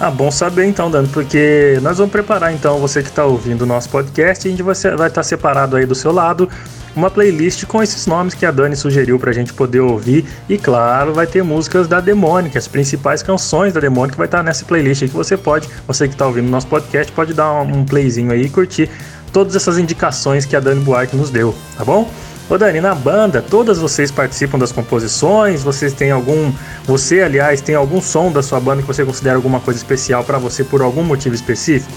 Ah, 0.00 0.10
bom 0.10 0.30
saber 0.30 0.64
então, 0.66 0.90
Dani, 0.90 1.08
porque 1.08 1.78
nós 1.80 1.98
vamos 1.98 2.10
preparar 2.10 2.52
então 2.52 2.78
você 2.78 3.02
que 3.02 3.08
está 3.08 3.24
ouvindo 3.24 3.62
o 3.62 3.66
nosso 3.66 3.88
podcast, 3.88 4.46
a 4.46 4.50
gente 4.50 4.62
vai 4.62 4.72
estar 4.72 5.08
tá 5.08 5.22
separado 5.22 5.76
aí 5.76 5.86
do 5.86 5.94
seu 5.94 6.12
lado 6.12 6.48
uma 6.96 7.10
playlist 7.10 7.64
com 7.66 7.82
esses 7.82 8.06
nomes 8.06 8.34
que 8.34 8.46
a 8.46 8.50
Dani 8.50 8.76
sugeriu 8.76 9.18
pra 9.18 9.32
gente 9.32 9.52
poder 9.52 9.80
ouvir. 9.80 10.24
E 10.48 10.56
claro, 10.56 11.12
vai 11.12 11.26
ter 11.26 11.42
músicas 11.42 11.88
da 11.88 12.00
Demônica, 12.00 12.58
as 12.58 12.68
principais 12.68 13.22
canções 13.22 13.72
da 13.72 13.80
Demônica 13.80 14.16
vai 14.16 14.26
estar 14.26 14.42
nessa 14.42 14.64
playlist 14.64 15.02
aí 15.02 15.08
que 15.08 15.14
você 15.14 15.36
pode, 15.36 15.68
você 15.86 16.08
que 16.08 16.16
tá 16.16 16.26
ouvindo 16.26 16.48
nosso 16.48 16.66
podcast, 16.66 17.12
pode 17.12 17.34
dar 17.34 17.52
um 17.62 17.84
playzinho 17.84 18.32
aí 18.32 18.42
e 18.42 18.50
curtir 18.50 18.88
todas 19.32 19.56
essas 19.56 19.78
indicações 19.78 20.44
que 20.44 20.54
a 20.54 20.60
Dani 20.60 20.80
Buarque 20.80 21.16
nos 21.16 21.30
deu, 21.30 21.54
tá 21.76 21.84
bom? 21.84 22.08
Ô 22.48 22.58
Dani, 22.58 22.78
na 22.78 22.94
banda, 22.94 23.40
todas 23.40 23.78
vocês 23.78 24.10
participam 24.10 24.58
das 24.58 24.70
composições? 24.70 25.62
Vocês 25.62 25.94
têm 25.94 26.10
algum. 26.10 26.52
Você, 26.84 27.22
aliás, 27.22 27.62
tem 27.62 27.74
algum 27.74 28.02
som 28.02 28.30
da 28.30 28.42
sua 28.42 28.60
banda 28.60 28.82
que 28.82 28.86
você 28.86 29.02
considera 29.02 29.36
alguma 29.36 29.60
coisa 29.60 29.78
especial 29.78 30.22
para 30.22 30.36
você 30.36 30.62
por 30.62 30.82
algum 30.82 31.02
motivo 31.02 31.34
específico? 31.34 31.92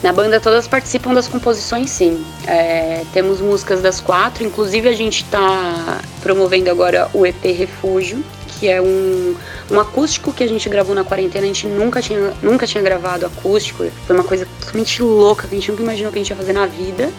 Na 0.00 0.12
banda 0.12 0.38
todas 0.38 0.68
participam 0.68 1.12
das 1.12 1.26
composições, 1.26 1.90
sim. 1.90 2.24
É, 2.46 3.02
temos 3.12 3.40
músicas 3.40 3.82
das 3.82 4.00
quatro, 4.00 4.44
inclusive 4.44 4.88
a 4.88 4.92
gente 4.92 5.24
está 5.24 6.00
promovendo 6.22 6.70
agora 6.70 7.08
o 7.12 7.26
EP 7.26 7.44
Refúgio, 7.46 8.22
que 8.46 8.68
é 8.68 8.80
um, 8.80 9.34
um 9.72 9.80
acústico 9.80 10.32
que 10.32 10.44
a 10.44 10.46
gente 10.46 10.68
gravou 10.68 10.94
na 10.94 11.02
quarentena. 11.02 11.42
A 11.42 11.48
gente 11.48 11.66
nunca 11.66 12.00
tinha, 12.00 12.32
nunca 12.40 12.64
tinha 12.64 12.82
gravado 12.82 13.26
acústico, 13.26 13.84
foi 14.06 14.14
uma 14.14 14.24
coisa 14.24 14.46
totalmente 14.60 15.02
louca 15.02 15.48
que 15.48 15.56
a 15.56 15.58
gente 15.58 15.68
nunca 15.72 15.82
imaginou 15.82 16.12
que 16.12 16.18
a 16.18 16.22
gente 16.22 16.30
ia 16.30 16.36
fazer 16.36 16.52
na 16.52 16.66
vida 16.66 17.10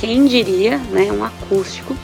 quem 0.00 0.24
diria, 0.24 0.78
né, 0.90 1.12
um 1.12 1.22
acústico. 1.22 1.94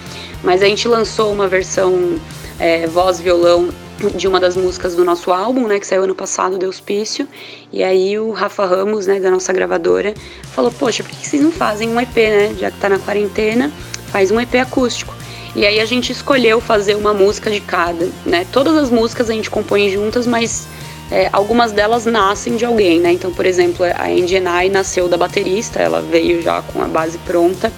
Mas 0.42 0.62
a 0.62 0.66
gente 0.66 0.86
lançou 0.86 1.32
uma 1.32 1.48
versão 1.48 2.16
é, 2.58 2.86
voz-violão 2.86 3.70
de 4.14 4.28
uma 4.28 4.38
das 4.38 4.56
músicas 4.56 4.94
do 4.94 5.04
nosso 5.04 5.32
álbum, 5.32 5.66
né, 5.66 5.80
que 5.80 5.86
saiu 5.86 6.04
ano 6.04 6.14
passado, 6.14 6.58
Deuspício. 6.58 7.26
E 7.72 7.82
aí 7.82 8.18
o 8.18 8.30
Rafa 8.30 8.66
Ramos, 8.66 9.06
né, 9.06 9.18
da 9.18 9.30
nossa 9.30 9.52
gravadora, 9.52 10.14
falou: 10.52 10.70
Poxa, 10.70 11.02
por 11.02 11.10
que 11.10 11.26
vocês 11.26 11.42
não 11.42 11.50
fazem 11.50 11.88
um 11.88 12.00
EP, 12.00 12.14
né? 12.14 12.54
Já 12.58 12.70
que 12.70 12.78
tá 12.78 12.88
na 12.88 12.98
quarentena, 12.98 13.72
faz 14.08 14.30
um 14.30 14.38
EP 14.38 14.54
acústico. 14.56 15.14
E 15.54 15.64
aí 15.64 15.80
a 15.80 15.86
gente 15.86 16.12
escolheu 16.12 16.60
fazer 16.60 16.94
uma 16.96 17.14
música 17.14 17.50
de 17.50 17.60
cada, 17.60 18.10
né? 18.26 18.46
Todas 18.52 18.76
as 18.76 18.90
músicas 18.90 19.30
a 19.30 19.32
gente 19.32 19.48
compõe 19.48 19.88
juntas, 19.90 20.26
mas 20.26 20.68
é, 21.10 21.28
algumas 21.32 21.72
delas 21.72 22.04
nascem 22.04 22.56
de 22.56 22.64
alguém, 22.64 22.98
né? 23.00 23.12
Então, 23.12 23.32
por 23.32 23.46
exemplo, 23.46 23.86
a 23.96 24.10
Engenai 24.10 24.68
nasceu 24.68 25.08
da 25.08 25.16
baterista, 25.16 25.80
ela 25.80 26.02
veio 26.02 26.42
já 26.42 26.62
com 26.62 26.82
a 26.82 26.86
base 26.86 27.18
pronta. 27.18 27.72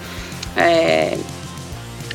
É, 0.57 1.17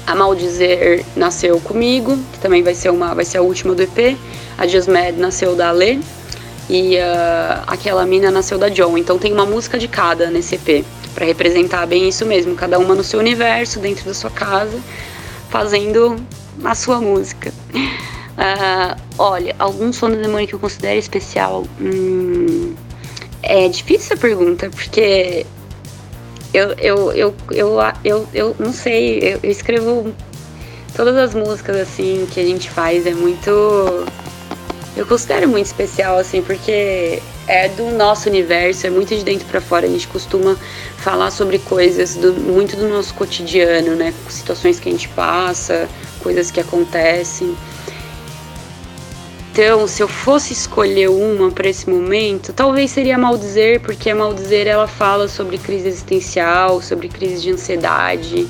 a 0.05 0.15
Maldizer 0.15 1.05
nasceu 1.15 1.59
comigo, 1.61 2.17
que 2.33 2.39
também 2.39 2.63
vai 2.63 2.73
ser, 2.73 2.89
uma, 2.89 3.13
vai 3.13 3.25
ser 3.25 3.37
a 3.37 3.41
última 3.41 3.75
do 3.75 3.83
EP. 3.83 4.17
A 4.57 4.67
Just 4.67 4.87
Mad 4.87 5.15
nasceu 5.17 5.55
da 5.55 5.69
Alê. 5.69 5.99
E 6.69 6.95
uh, 6.95 7.63
aquela 7.67 8.05
mina 8.05 8.31
nasceu 8.31 8.57
da 8.57 8.69
John. 8.69 8.97
Então 8.97 9.19
tem 9.19 9.31
uma 9.31 9.45
música 9.45 9.77
de 9.77 9.87
cada 9.87 10.29
nesse 10.29 10.55
EP. 10.55 10.85
para 11.13 11.25
representar 11.25 11.85
bem 11.85 12.09
isso 12.09 12.25
mesmo. 12.25 12.55
Cada 12.55 12.79
uma 12.79 12.95
no 12.95 13.03
seu 13.03 13.19
universo, 13.19 13.79
dentro 13.79 14.05
da 14.05 14.13
sua 14.13 14.31
casa, 14.31 14.79
fazendo 15.49 16.17
a 16.63 16.73
sua 16.73 16.99
música. 16.99 17.53
Uh, 18.33 18.99
olha, 19.17 19.55
algum 19.59 19.93
som 19.93 20.09
do 20.09 20.17
demônio 20.17 20.47
que 20.47 20.55
eu 20.55 20.59
considero 20.59 20.97
especial? 20.97 21.65
Hum, 21.79 22.75
é 23.43 23.67
difícil 23.67 24.13
essa 24.13 24.17
pergunta, 24.17 24.69
porque 24.69 25.45
eu, 26.53 26.71
eu, 26.73 27.11
eu, 27.11 27.35
eu, 27.51 27.79
eu, 28.03 28.27
eu 28.33 28.55
não 28.59 28.73
sei, 28.73 29.19
eu, 29.19 29.39
eu 29.43 29.51
escrevo 29.51 30.13
todas 30.95 31.15
as 31.15 31.33
músicas 31.33 31.75
assim 31.77 32.27
que 32.31 32.39
a 32.39 32.45
gente 32.45 32.69
faz, 32.69 33.05
é 33.05 33.13
muito. 33.13 33.49
Eu 34.95 35.07
considero 35.07 35.47
muito 35.47 35.65
especial, 35.65 36.17
assim, 36.19 36.41
porque 36.41 37.19
é 37.47 37.67
do 37.69 37.85
nosso 37.91 38.29
universo, 38.29 38.85
é 38.85 38.89
muito 38.91 39.15
de 39.15 39.23
dentro 39.23 39.47
para 39.47 39.59
fora. 39.59 39.87
A 39.87 39.89
gente 39.89 40.07
costuma 40.07 40.55
falar 40.97 41.31
sobre 41.31 41.57
coisas 41.57 42.15
do, 42.15 42.33
muito 42.33 42.75
do 42.77 42.87
nosso 42.87 43.13
cotidiano, 43.15 43.95
né? 43.95 44.13
Situações 44.29 44.79
que 44.79 44.89
a 44.89 44.91
gente 44.91 45.09
passa, 45.09 45.89
coisas 46.21 46.51
que 46.51 46.59
acontecem. 46.59 47.55
Então, 49.53 49.87
se 49.87 50.01
eu 50.01 50.07
fosse 50.07 50.51
escolher 50.51 51.11
uma 51.11 51.51
para 51.51 51.69
esse 51.69 51.87
momento, 51.87 52.51
talvez 52.51 52.89
seria 52.89 53.19
Maldizer, 53.19 53.79
porque 53.81 54.09
a 54.09 54.15
Maldizer 54.15 54.65
ela 54.65 54.87
fala 54.87 55.27
sobre 55.27 55.59
crise 55.59 55.87
existencial, 55.87 56.81
sobre 56.81 57.07
crise 57.07 57.43
de 57.43 57.51
ansiedade. 57.51 58.47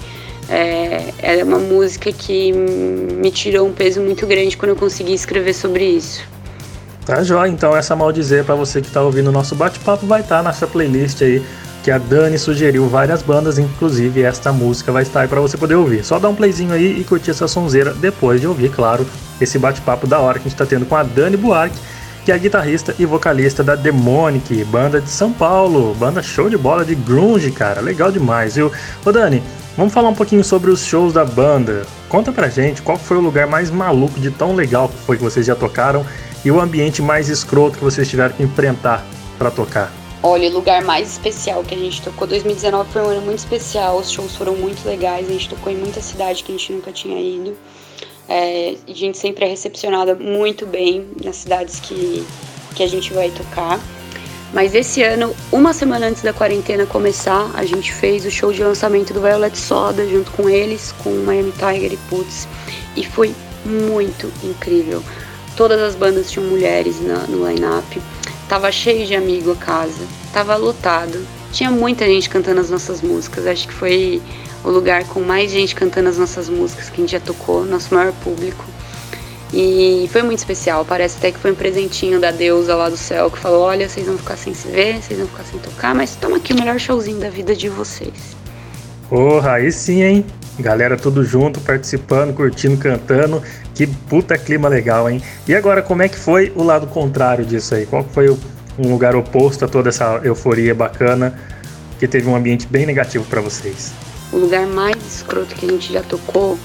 É, 0.47 1.13
é 1.21 1.43
uma 1.43 1.59
música 1.59 2.09
que 2.13 2.53
me 2.53 3.29
tirou 3.31 3.67
um 3.67 3.73
peso 3.73 3.99
muito 3.99 4.25
grande 4.25 4.55
quando 4.55 4.69
eu 4.69 4.75
consegui 4.77 5.13
escrever 5.13 5.53
sobre 5.53 5.83
isso. 5.83 6.23
Tá 7.05 7.21
jóia, 7.21 7.49
então 7.49 7.75
essa 7.75 7.97
Maldizer 7.97 8.45
para 8.45 8.55
você 8.55 8.79
que 8.79 8.87
está 8.87 9.01
ouvindo 9.01 9.27
o 9.27 9.31
nosso 9.33 9.55
bate-papo 9.55 10.05
vai 10.05 10.21
estar 10.21 10.37
tá 10.37 10.43
nessa 10.43 10.65
playlist 10.65 11.21
aí 11.21 11.43
que 11.83 11.91
a 11.91 11.97
Dani 11.97 12.39
sugeriu 12.39 12.87
várias 12.87 13.21
bandas, 13.21 13.59
inclusive 13.59 14.21
esta 14.21 14.53
música 14.53 14.89
vai 14.89 15.03
estar 15.03 15.21
aí 15.21 15.27
para 15.27 15.41
você 15.41 15.57
poder 15.57 15.75
ouvir. 15.75 16.03
Só 16.05 16.17
dá 16.17 16.29
um 16.29 16.35
playzinho 16.35 16.71
aí 16.71 16.97
e 16.97 17.03
curtir 17.03 17.31
essa 17.31 17.45
sonzeira 17.45 17.93
depois 17.93 18.39
de 18.39 18.47
ouvir, 18.47 18.71
claro, 18.71 19.05
esse 19.41 19.59
bate-papo 19.59 20.07
da 20.07 20.19
hora 20.19 20.39
que 20.39 20.47
a 20.47 20.49
gente 20.49 20.53
está 20.53 20.65
tendo 20.65 20.85
com 20.85 20.95
a 20.95 21.03
Dani 21.03 21.35
Buarque, 21.35 21.77
que 22.23 22.31
é 22.31 22.39
guitarrista 22.39 22.95
e 22.97 23.05
vocalista 23.05 23.61
da 23.61 23.75
Demonic, 23.75 24.63
banda 24.63 25.01
de 25.01 25.09
São 25.09 25.33
Paulo, 25.33 25.93
banda 25.95 26.23
show 26.23 26.49
de 26.49 26.57
bola 26.57 26.85
de 26.85 26.95
grunge, 26.95 27.51
cara, 27.51 27.81
legal 27.81 28.09
demais, 28.09 28.55
viu? 28.55 28.71
Ô 29.05 29.11
Dani, 29.11 29.43
vamos 29.75 29.93
falar 29.93 30.07
um 30.07 30.15
pouquinho 30.15 30.43
sobre 30.43 30.71
os 30.71 30.85
shows 30.85 31.11
da 31.11 31.25
banda. 31.25 31.81
Conta 32.07 32.31
pra 32.31 32.47
gente 32.47 32.81
qual 32.81 32.97
foi 32.97 33.17
o 33.17 33.21
lugar 33.21 33.45
mais 33.45 33.69
maluco 33.69 34.21
de 34.21 34.31
tão 34.31 34.55
legal 34.55 34.87
que 34.87 34.97
foi 35.05 35.17
que 35.17 35.23
vocês 35.23 35.45
já 35.45 35.55
tocaram 35.55 36.05
e 36.45 36.49
o 36.49 36.61
ambiente 36.61 37.01
mais 37.01 37.27
escroto 37.27 37.77
que 37.77 37.83
vocês 37.83 38.07
tiveram 38.07 38.33
que 38.33 38.43
enfrentar 38.43 39.05
para 39.37 39.51
tocar. 39.51 40.02
Olha, 40.25 40.49
lugar 40.49 40.81
mais 40.81 41.11
especial 41.11 41.65
que 41.65 41.75
a 41.75 41.77
gente 41.77 42.01
tocou, 42.01 42.25
2019 42.25 42.89
foi 42.93 43.01
um 43.01 43.09
ano 43.09 43.21
muito 43.23 43.39
especial, 43.39 43.97
os 43.97 44.09
shows 44.09 44.33
foram 44.33 44.55
muito 44.55 44.87
legais, 44.87 45.27
a 45.27 45.33
gente 45.33 45.49
tocou 45.49 45.69
em 45.69 45.75
muita 45.75 45.99
cidade 45.99 46.45
que 46.45 46.53
a 46.53 46.57
gente 46.57 46.71
nunca 46.71 46.93
tinha 46.93 47.19
ido. 47.19 47.57
É, 48.29 48.75
a 48.87 48.93
gente 48.93 49.17
sempre 49.17 49.43
é 49.43 49.49
recepcionada 49.49 50.15
muito 50.15 50.65
bem 50.65 51.05
nas 51.21 51.35
cidades 51.35 51.81
que, 51.81 52.25
que 52.73 52.83
a 52.83 52.87
gente 52.87 53.11
vai 53.11 53.31
tocar. 53.31 53.81
Mas 54.53 54.73
esse 54.73 55.03
ano, 55.03 55.35
uma 55.51 55.73
semana 55.73 56.07
antes 56.07 56.21
da 56.21 56.31
quarentena 56.31 56.85
começar, 56.85 57.51
a 57.53 57.65
gente 57.65 57.91
fez 57.91 58.25
o 58.25 58.31
show 58.31 58.53
de 58.53 58.63
lançamento 58.63 59.13
do 59.13 59.19
Violet 59.19 59.57
Soda 59.57 60.07
junto 60.07 60.31
com 60.31 60.47
eles, 60.47 60.93
com 61.03 61.09
Miami 61.09 61.51
Tiger 61.51 61.91
e 61.91 61.97
Putz, 62.09 62.47
e 62.95 63.05
foi 63.05 63.35
muito 63.65 64.31
incrível. 64.41 65.03
Todas 65.57 65.81
as 65.81 65.95
bandas 65.95 66.31
tinham 66.31 66.47
mulheres 66.47 67.01
na, 67.01 67.27
no 67.27 67.45
line-up. 67.45 68.01
Tava 68.47 68.71
cheio 68.71 69.05
de 69.05 69.15
amigo 69.15 69.51
a 69.51 69.55
casa, 69.55 70.05
tava 70.31 70.55
lotado. 70.55 71.25
Tinha 71.51 71.71
muita 71.71 72.05
gente 72.05 72.29
cantando 72.29 72.61
as 72.61 72.69
nossas 72.69 73.01
músicas. 73.01 73.47
Acho 73.47 73.67
que 73.67 73.73
foi 73.73 74.21
o 74.63 74.69
lugar 74.69 75.05
com 75.05 75.19
mais 75.19 75.51
gente 75.51 75.75
cantando 75.75 76.09
as 76.09 76.17
nossas 76.17 76.49
músicas 76.49 76.89
que 76.89 76.95
a 76.95 77.03
gente 77.03 77.11
já 77.11 77.19
tocou, 77.19 77.65
nosso 77.65 77.93
maior 77.93 78.13
público. 78.23 78.63
E 79.53 80.09
foi 80.11 80.23
muito 80.23 80.39
especial. 80.39 80.83
Parece 80.83 81.17
até 81.17 81.31
que 81.31 81.37
foi 81.37 81.51
um 81.51 81.55
presentinho 81.55 82.19
da 82.19 82.31
deusa 82.31 82.75
lá 82.75 82.89
do 82.89 82.97
céu 82.97 83.29
que 83.29 83.37
falou: 83.37 83.61
Olha, 83.61 83.87
vocês 83.87 84.07
vão 84.07 84.17
ficar 84.17 84.35
sem 84.35 84.53
se 84.53 84.67
ver, 84.67 85.01
vocês 85.01 85.19
vão 85.19 85.27
ficar 85.27 85.43
sem 85.43 85.59
tocar, 85.59 85.93
mas 85.93 86.15
toma 86.15 86.37
aqui 86.37 86.53
o 86.53 86.55
melhor 86.55 86.79
showzinho 86.79 87.19
da 87.19 87.29
vida 87.29 87.55
de 87.55 87.69
vocês. 87.69 88.35
Porra, 89.09 89.53
aí 89.53 89.71
sim, 89.71 90.01
hein? 90.01 90.25
Galera 90.59 90.95
tudo 90.95 91.23
junto, 91.23 91.59
participando, 91.61 92.33
curtindo, 92.33 92.77
cantando. 92.77 93.41
Que 93.73 93.87
puta 93.87 94.37
clima 94.37 94.67
legal, 94.67 95.09
hein? 95.09 95.21
E 95.47 95.55
agora, 95.55 95.81
como 95.81 96.03
é 96.03 96.07
que 96.07 96.17
foi 96.17 96.51
o 96.55 96.63
lado 96.63 96.85
contrário 96.87 97.43
disso 97.43 97.73
aí? 97.73 97.85
Qual 97.85 98.03
foi 98.03 98.29
o, 98.29 98.37
um 98.77 98.91
lugar 98.91 99.15
oposto 99.15 99.65
a 99.65 99.67
toda 99.67 99.89
essa 99.89 100.21
euforia 100.23 100.75
bacana 100.75 101.33
que 101.99 102.07
teve 102.07 102.27
um 102.27 102.35
ambiente 102.35 102.67
bem 102.67 102.85
negativo 102.85 103.25
para 103.25 103.41
vocês? 103.41 103.91
O 104.31 104.37
lugar 104.37 104.67
mais 104.67 104.95
escroto 105.15 105.55
que 105.55 105.65
a 105.65 105.69
gente 105.69 105.91
já 105.91 106.01
tocou, 106.03 106.57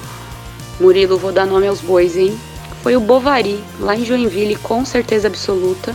Murilo, 0.79 1.19
vou 1.19 1.33
dar 1.33 1.47
nome 1.47 1.67
aos 1.67 1.81
bois, 1.81 2.17
hein? 2.17 2.39
Foi 2.83 2.95
o 2.95 3.01
Bovari, 3.01 3.63
lá 3.81 3.97
em 3.97 4.05
Joinville, 4.05 4.57
com 4.57 4.85
certeza 4.85 5.29
absoluta. 5.29 5.95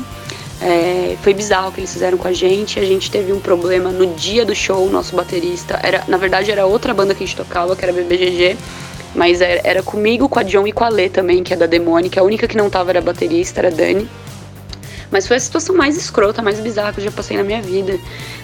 É, 0.66 1.18
foi 1.22 1.34
bizarro 1.34 1.68
o 1.68 1.72
que 1.74 1.82
eles 1.82 1.92
fizeram 1.92 2.18
com 2.18 2.26
a 2.26 2.32
gente. 2.32 2.80
A 2.80 2.86
gente 2.86 3.12
teve 3.12 3.34
um 3.34 3.40
problema 3.40 3.92
no 3.92 4.08
dia 4.16 4.46
do 4.46 4.56
show, 4.56 4.90
nosso 4.90 5.14
baterista. 5.14 5.78
Era, 5.84 6.06
na 6.08 6.16
verdade, 6.16 6.50
era 6.50 6.66
outra 6.66 6.94
banda 6.94 7.14
que 7.14 7.22
a 7.22 7.28
gente 7.28 7.36
tocava, 7.36 7.76
que 7.76 7.84
era 7.84 7.92
BBGG. 7.92 8.56
Mas 9.14 9.42
era, 9.42 9.62
era 9.64 9.84
comigo, 9.84 10.30
com 10.30 10.40
a 10.40 10.44
John 10.44 10.66
e 10.66 10.72
com 10.72 10.86
a 10.86 10.90
Lê 10.90 11.10
também, 11.10 11.44
que 11.44 11.54
é 11.54 11.58
da 11.58 11.66
Demônica. 11.66 12.20
A 12.20 12.24
única 12.24 12.48
que 12.48 12.56
não 12.56 12.70
tava 12.70 12.92
era 12.92 13.02
baterista, 13.02 13.60
era 13.60 13.70
Dani. 13.70 14.08
Mas 15.12 15.28
foi 15.28 15.36
a 15.36 15.40
situação 15.40 15.76
mais 15.76 15.98
escrota, 15.98 16.42
mais 16.42 16.60
bizarra 16.62 16.94
que 16.94 17.00
eu 17.02 17.04
já 17.04 17.12
passei 17.12 17.36
na 17.36 17.44
minha 17.44 17.62
vida. 17.62 18.00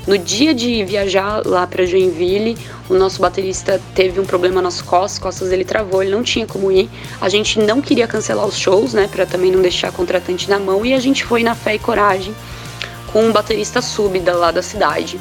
No 0.09 0.17
dia 0.17 0.55
de 0.55 0.83
viajar 0.83 1.45
lá 1.45 1.67
para 1.67 1.85
Joinville, 1.85 2.57
o 2.89 2.95
nosso 2.95 3.21
baterista 3.21 3.79
teve 3.93 4.19
um 4.19 4.25
problema 4.25 4.59
nas 4.59 4.81
costas, 4.81 5.11
as 5.11 5.19
costas 5.19 5.49
dele 5.49 5.63
travou, 5.63 6.01
ele 6.01 6.09
não 6.09 6.23
tinha 6.23 6.47
como 6.47 6.71
ir. 6.71 6.89
A 7.21 7.29
gente 7.29 7.59
não 7.59 7.79
queria 7.79 8.07
cancelar 8.07 8.43
os 8.47 8.57
shows, 8.57 8.91
né, 8.91 9.07
para 9.07 9.27
também 9.27 9.51
não 9.51 9.61
deixar 9.61 9.91
contratante 9.91 10.49
na 10.49 10.57
mão, 10.57 10.83
e 10.83 10.95
a 10.95 10.99
gente 10.99 11.23
foi 11.23 11.43
na 11.43 11.53
fé 11.53 11.75
e 11.75 11.79
coragem 11.79 12.33
com 13.13 13.25
um 13.25 13.31
baterista 13.31 13.83
sub 13.83 14.19
da, 14.19 14.33
lá 14.33 14.49
da 14.49 14.63
cidade. 14.63 15.19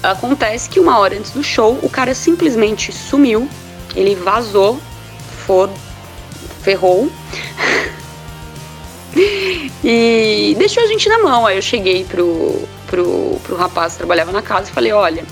Acontece 0.00 0.70
que 0.70 0.78
uma 0.78 1.00
hora 1.00 1.18
antes 1.18 1.32
do 1.32 1.42
show, 1.42 1.76
o 1.82 1.90
cara 1.90 2.14
simplesmente 2.14 2.92
sumiu, 2.92 3.48
ele 3.92 4.14
vazou, 4.14 4.78
for, 5.44 5.68
ferrou. 6.62 7.10
e 9.82 10.54
deixou 10.56 10.84
a 10.84 10.86
gente 10.86 11.08
na 11.08 11.18
mão. 11.18 11.44
Aí 11.44 11.56
eu 11.56 11.62
cheguei 11.62 12.04
pro, 12.04 12.68
pro, 12.92 13.40
pro 13.42 13.56
rapaz 13.56 13.92
que 13.92 13.98
trabalhava 13.98 14.30
na 14.30 14.42
casa 14.42 14.68
e 14.68 14.72
falei: 14.72 14.92
Olha, 14.92 15.24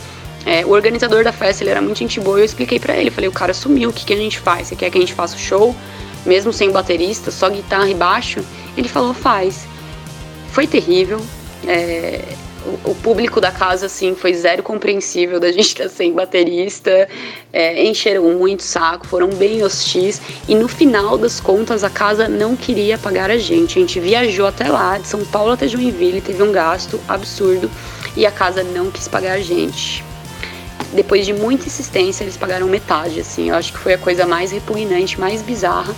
É, 0.47 0.65
o 0.65 0.71
organizador 0.71 1.23
da 1.23 1.33
festa, 1.33 1.63
ele 1.63 1.71
era 1.71 1.83
muito 1.83 1.99
gente 1.99 2.19
boa, 2.19 2.39
eu 2.39 2.45
expliquei 2.47 2.81
para 2.81 2.97
ele, 2.97 3.11
falei, 3.11 3.29
o 3.29 3.33
cara 3.33 3.53
sumiu, 3.53 3.91
o 3.91 3.93
que, 3.93 4.07
que 4.07 4.15
a 4.15 4.17
gente 4.17 4.39
faz? 4.39 4.69
Você 4.69 4.75
quer 4.75 4.91
que 4.91 4.97
a 4.97 5.01
gente 5.01 5.13
faça 5.13 5.37
o 5.37 5.39
show, 5.39 5.77
mesmo 6.25 6.51
sem 6.51 6.71
baterista, 6.71 7.31
só 7.31 7.51
guitarra 7.51 7.91
e 7.91 7.95
baixo? 7.95 8.41
Ele 8.75 8.89
falou, 8.89 9.13
faz. 9.13 9.67
Foi 10.51 10.67
terrível, 10.67 11.21
é, 11.67 12.25
o, 12.85 12.95
público 12.95 13.41
da 13.41 13.51
casa, 13.51 13.87
assim, 13.87 14.15
foi 14.15 14.35
zero 14.35 14.63
compreensível 14.63 15.41
da 15.41 15.51
gente 15.51 15.69
estar 15.69 15.89
sem 15.89 16.13
baterista, 16.13 17.09
é, 17.53 17.85
encheram 17.85 18.25
muito 18.33 18.63
saco, 18.63 19.07
foram 19.07 19.29
bem 19.29 19.63
hostis, 19.63 20.21
e 20.49 20.55
no 20.55 20.69
final 20.69 21.17
das 21.17 21.41
contas 21.41 21.83
a 21.83 21.91
casa 21.91 22.29
não 22.29 22.57
queria 22.57 22.99
pagar 22.99 23.31
a 23.31 23.39
gente. 23.39 23.79
A 23.79 23.81
gente 23.81 23.99
viajou 24.01 24.47
até 24.47 24.69
lá, 24.69 24.99
de 24.99 25.07
São 25.07 25.25
Paulo 25.25 25.53
até 25.53 25.67
Joinville, 25.67 26.21
teve 26.21 26.43
um 26.43 26.53
gasto 26.53 27.01
absurdo, 27.09 27.71
e 28.17 28.27
a 28.27 28.31
casa 28.31 28.63
não 28.63 28.91
quis 28.91 29.09
pagar 29.09 29.33
a 29.33 29.41
gente 29.41 30.05
depois 30.93 31.25
de 31.25 31.33
muita 31.33 31.67
insistência, 31.67 32.25
eles 32.25 32.37
pagaram 32.37 32.67
metade, 32.67 33.21
assim. 33.21 33.51
Eu 33.51 33.55
acho 33.55 33.73
que 33.73 33.79
foi 33.79 33.95
a 33.95 33.99
coisa 33.99 34.27
mais 34.27 34.51
repugnante, 34.51 35.21
mais 35.21 35.41
bizarra. 35.41 35.95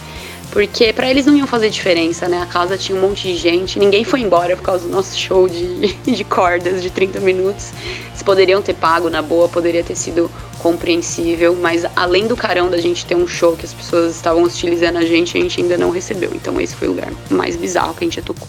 Porque 0.52 0.92
para 0.92 1.08
eles 1.08 1.24
não 1.24 1.34
iam 1.34 1.46
fazer 1.46 1.70
diferença, 1.70 2.28
né? 2.28 2.42
A 2.42 2.46
casa 2.46 2.76
tinha 2.76 2.96
um 2.96 3.00
monte 3.00 3.26
de 3.26 3.36
gente, 3.36 3.78
ninguém 3.78 4.04
foi 4.04 4.20
embora 4.20 4.54
por 4.54 4.62
causa 4.62 4.86
do 4.86 4.90
nosso 4.90 5.18
show 5.18 5.48
de, 5.48 5.94
de 6.04 6.24
cordas 6.24 6.82
de 6.82 6.90
30 6.90 7.20
minutos. 7.20 7.70
Eles 8.08 8.22
poderiam 8.22 8.60
ter 8.60 8.74
pago 8.74 9.08
na 9.08 9.22
boa, 9.22 9.48
poderia 9.48 9.82
ter 9.82 9.96
sido 9.96 10.30
compreensível, 10.58 11.56
mas 11.58 11.86
além 11.96 12.26
do 12.26 12.36
carão 12.36 12.70
da 12.70 12.76
gente 12.76 13.06
ter 13.06 13.16
um 13.16 13.26
show 13.26 13.56
que 13.56 13.64
as 13.64 13.72
pessoas 13.72 14.14
estavam 14.14 14.42
hostilizando 14.42 14.98
a 14.98 15.04
gente, 15.06 15.36
a 15.38 15.40
gente 15.40 15.60
ainda 15.60 15.78
não 15.78 15.90
recebeu. 15.90 16.30
Então 16.34 16.60
esse 16.60 16.76
foi 16.76 16.88
o 16.88 16.90
lugar 16.90 17.10
mais 17.30 17.56
bizarro 17.56 17.94
que 17.94 18.04
a 18.04 18.06
gente 18.06 18.16
já 18.16 18.22
tocou. 18.22 18.46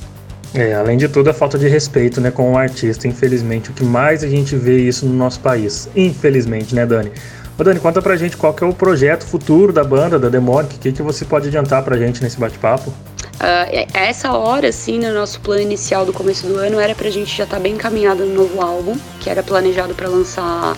É, 0.53 0.73
além 0.73 0.97
de 0.97 1.07
tudo, 1.07 1.29
a 1.29 1.33
falta 1.33 1.57
de 1.57 1.67
respeito 1.69 2.19
né, 2.19 2.29
com 2.29 2.51
o 2.51 2.57
artista, 2.57 3.07
infelizmente, 3.07 3.71
o 3.71 3.73
que 3.73 3.83
mais 3.83 4.23
a 4.23 4.27
gente 4.27 4.55
vê 4.55 4.77
isso 4.77 5.05
no 5.05 5.13
nosso 5.13 5.39
país. 5.39 5.89
Infelizmente, 5.95 6.75
né, 6.75 6.85
Dani? 6.85 7.11
Ô 7.57 7.63
Dani, 7.63 7.79
conta 7.79 8.01
pra 8.01 8.15
gente 8.15 8.35
qual 8.35 8.51
que 8.51 8.63
é 8.63 8.67
o 8.67 8.73
projeto 8.73 9.25
futuro 9.25 9.71
da 9.71 9.83
banda, 9.83 10.17
da 10.17 10.27
Demonic, 10.27 10.75
o 10.75 10.79
que, 10.79 10.91
que 10.91 11.03
você 11.03 11.23
pode 11.23 11.49
adiantar 11.49 11.83
pra 11.83 11.95
gente 11.97 12.23
nesse 12.23 12.39
bate-papo? 12.39 12.89
Uh, 12.89 13.87
essa 13.93 14.31
hora, 14.31 14.69
assim, 14.69 14.97
no 14.97 15.13
nosso 15.13 15.39
plano 15.39 15.61
inicial 15.61 16.03
do 16.03 16.11
começo 16.11 16.47
do 16.47 16.57
ano, 16.57 16.79
era 16.79 16.95
pra 16.95 17.11
gente 17.11 17.35
já 17.35 17.43
estar 17.43 17.57
tá 17.57 17.61
bem 17.61 17.73
encaminhado 17.73 18.25
no 18.25 18.33
novo 18.33 18.59
álbum, 18.59 18.97
que 19.19 19.29
era 19.29 19.43
planejado 19.43 19.93
para 19.93 20.07
lançar 20.07 20.75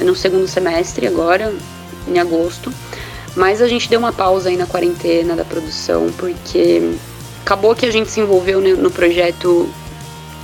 no 0.00 0.16
segundo 0.16 0.48
semestre, 0.48 1.06
agora, 1.06 1.52
em 2.08 2.18
agosto. 2.18 2.72
Mas 3.36 3.62
a 3.62 3.68
gente 3.68 3.88
deu 3.88 4.00
uma 4.00 4.12
pausa 4.12 4.48
aí 4.48 4.56
na 4.56 4.66
quarentena 4.66 5.36
da 5.36 5.44
produção, 5.44 6.10
porque 6.16 6.96
acabou 7.44 7.74
que 7.74 7.86
a 7.86 7.90
gente 7.92 8.10
se 8.10 8.20
envolveu 8.20 8.60
no 8.60 8.90
projeto 8.90 9.68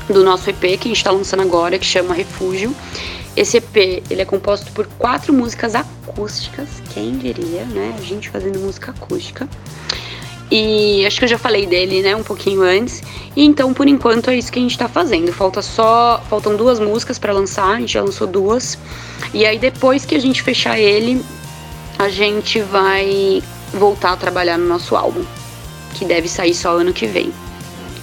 do 0.08 0.22
nosso 0.22 0.48
EP 0.50 0.60
que 0.60 0.66
a 0.66 0.88
gente 0.88 0.96
está 0.96 1.10
lançando 1.10 1.42
agora, 1.42 1.78
que 1.78 1.86
chama 1.86 2.14
Refúgio. 2.14 2.72
Esse 3.36 3.58
EP 3.58 4.02
ele 4.10 4.22
é 4.22 4.24
composto 4.24 4.70
por 4.72 4.86
quatro 4.98 5.32
músicas 5.32 5.74
acústicas, 5.74 6.68
quem 6.92 7.16
diria, 7.16 7.64
né? 7.64 7.94
A 7.98 8.02
gente 8.02 8.28
fazendo 8.28 8.58
música 8.58 8.90
acústica. 8.90 9.48
E 10.50 11.06
acho 11.06 11.18
que 11.18 11.24
eu 11.24 11.28
já 11.28 11.38
falei 11.38 11.64
dele, 11.64 12.02
né, 12.02 12.14
um 12.14 12.22
pouquinho 12.22 12.60
antes. 12.60 13.02
E 13.34 13.42
então, 13.42 13.72
por 13.72 13.88
enquanto, 13.88 14.28
é 14.28 14.36
isso 14.36 14.52
que 14.52 14.58
a 14.58 14.62
gente 14.62 14.76
tá 14.76 14.86
fazendo. 14.86 15.32
Falta 15.32 15.62
só. 15.62 16.22
Faltam 16.28 16.56
duas 16.56 16.78
músicas 16.78 17.18
para 17.18 17.32
lançar, 17.32 17.68
a 17.70 17.80
gente 17.80 17.94
já 17.94 18.02
lançou 18.02 18.26
duas. 18.26 18.78
E 19.32 19.46
aí, 19.46 19.58
depois 19.58 20.04
que 20.04 20.14
a 20.14 20.18
gente 20.18 20.42
fechar 20.42 20.78
ele, 20.78 21.24
a 21.98 22.10
gente 22.10 22.60
vai 22.60 23.42
voltar 23.72 24.12
a 24.12 24.16
trabalhar 24.16 24.58
no 24.58 24.66
nosso 24.66 24.94
álbum 24.94 25.24
que 25.94 26.04
deve 26.04 26.28
sair 26.28 26.52
só 26.52 26.76
ano 26.76 26.92
que 26.92 27.06
vem. 27.06 27.32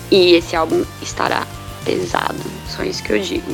E 0.09 0.33
esse 0.33 0.55
álbum 0.55 0.83
estará 1.03 1.45
pesado, 1.85 2.39
só 2.67 2.83
isso 2.83 3.03
que 3.03 3.13
eu 3.13 3.19
digo. 3.19 3.51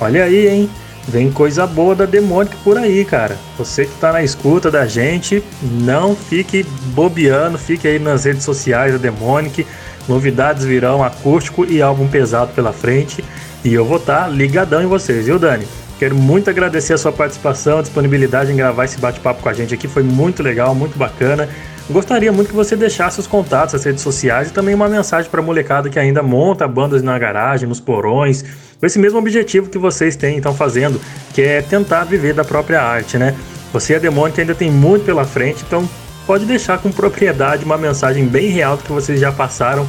Olha 0.00 0.24
aí, 0.24 0.48
hein? 0.48 0.70
Vem 1.06 1.30
coisa 1.30 1.66
boa 1.66 1.94
da 1.94 2.06
Demonic 2.06 2.56
por 2.64 2.78
aí, 2.78 3.04
cara. 3.04 3.36
Você 3.58 3.84
que 3.84 3.94
tá 4.00 4.12
na 4.12 4.22
escuta 4.22 4.70
da 4.70 4.86
gente, 4.86 5.42
não 5.62 6.16
fique 6.16 6.64
bobeando, 6.94 7.58
fique 7.58 7.86
aí 7.86 7.98
nas 7.98 8.24
redes 8.24 8.42
sociais 8.42 8.92
da 8.92 8.98
Demonic. 8.98 9.66
Novidades 10.08 10.64
virão, 10.64 11.04
acústico 11.04 11.64
e 11.64 11.82
álbum 11.82 12.08
pesado 12.08 12.52
pela 12.54 12.72
frente. 12.72 13.22
E 13.62 13.72
eu 13.72 13.84
vou 13.84 13.98
estar 13.98 14.24
tá 14.24 14.28
ligadão 14.28 14.82
em 14.82 14.86
vocês, 14.86 15.26
viu, 15.26 15.38
Dani? 15.38 15.66
Quero 15.98 16.14
muito 16.14 16.50
agradecer 16.50 16.94
a 16.94 16.98
sua 16.98 17.12
participação, 17.12 17.78
a 17.78 17.82
disponibilidade 17.82 18.50
em 18.50 18.56
gravar 18.56 18.84
esse 18.84 18.98
bate-papo 18.98 19.42
com 19.42 19.48
a 19.48 19.52
gente 19.52 19.74
aqui. 19.74 19.86
Foi 19.86 20.02
muito 20.02 20.42
legal, 20.42 20.74
muito 20.74 20.98
bacana. 20.98 21.48
Gostaria 21.88 22.32
muito 22.32 22.48
que 22.48 22.54
você 22.54 22.74
deixasse 22.76 23.20
os 23.20 23.26
contatos, 23.26 23.74
as 23.74 23.84
redes 23.84 24.02
sociais 24.02 24.48
e 24.48 24.52
também 24.52 24.74
uma 24.74 24.88
mensagem 24.88 25.30
para 25.30 25.40
a 25.40 25.44
molecada 25.44 25.90
que 25.90 25.98
ainda 25.98 26.22
monta 26.22 26.66
bandas 26.66 27.02
na 27.02 27.18
garagem, 27.18 27.68
nos 27.68 27.78
porões, 27.78 28.42
esse 28.86 28.98
mesmo 28.98 29.18
objetivo 29.18 29.68
que 29.68 29.78
vocês 29.78 30.16
têm, 30.16 30.36
estão 30.36 30.54
fazendo, 30.54 31.00
que 31.32 31.42
é 31.42 31.62
tentar 31.62 32.04
viver 32.04 32.34
da 32.34 32.44
própria 32.44 32.82
arte, 32.82 33.18
né? 33.18 33.34
Você 33.72 33.92
e 33.92 33.96
a 33.96 33.98
Demônica 33.98 34.40
ainda 34.40 34.54
tem 34.54 34.70
muito 34.70 35.04
pela 35.04 35.24
frente, 35.24 35.64
então 35.66 35.88
pode 36.26 36.44
deixar 36.44 36.78
com 36.78 36.90
propriedade 36.90 37.64
uma 37.64 37.76
mensagem 37.76 38.26
bem 38.26 38.48
real 38.48 38.76
do 38.76 38.84
que 38.84 38.92
vocês 38.92 39.20
já 39.20 39.32
passaram, 39.32 39.86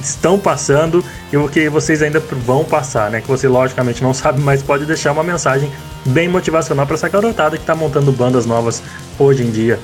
estão 0.00 0.38
passando 0.38 1.04
e 1.32 1.36
o 1.36 1.48
que 1.48 1.68
vocês 1.68 2.02
ainda 2.02 2.20
vão 2.20 2.64
passar, 2.64 3.10
né? 3.10 3.20
Que 3.20 3.28
você 3.28 3.48
logicamente 3.48 4.02
não 4.02 4.14
sabe, 4.14 4.40
mas 4.40 4.62
pode 4.62 4.84
deixar 4.84 5.12
uma 5.12 5.24
mensagem 5.24 5.70
bem 6.06 6.28
motivacional 6.28 6.86
para 6.86 6.94
essa 6.94 7.08
garotada 7.08 7.56
que 7.56 7.62
está 7.62 7.74
montando 7.74 8.12
bandas 8.12 8.46
novas 8.46 8.82
hoje 9.18 9.42
em 9.42 9.50
dia. 9.50 9.78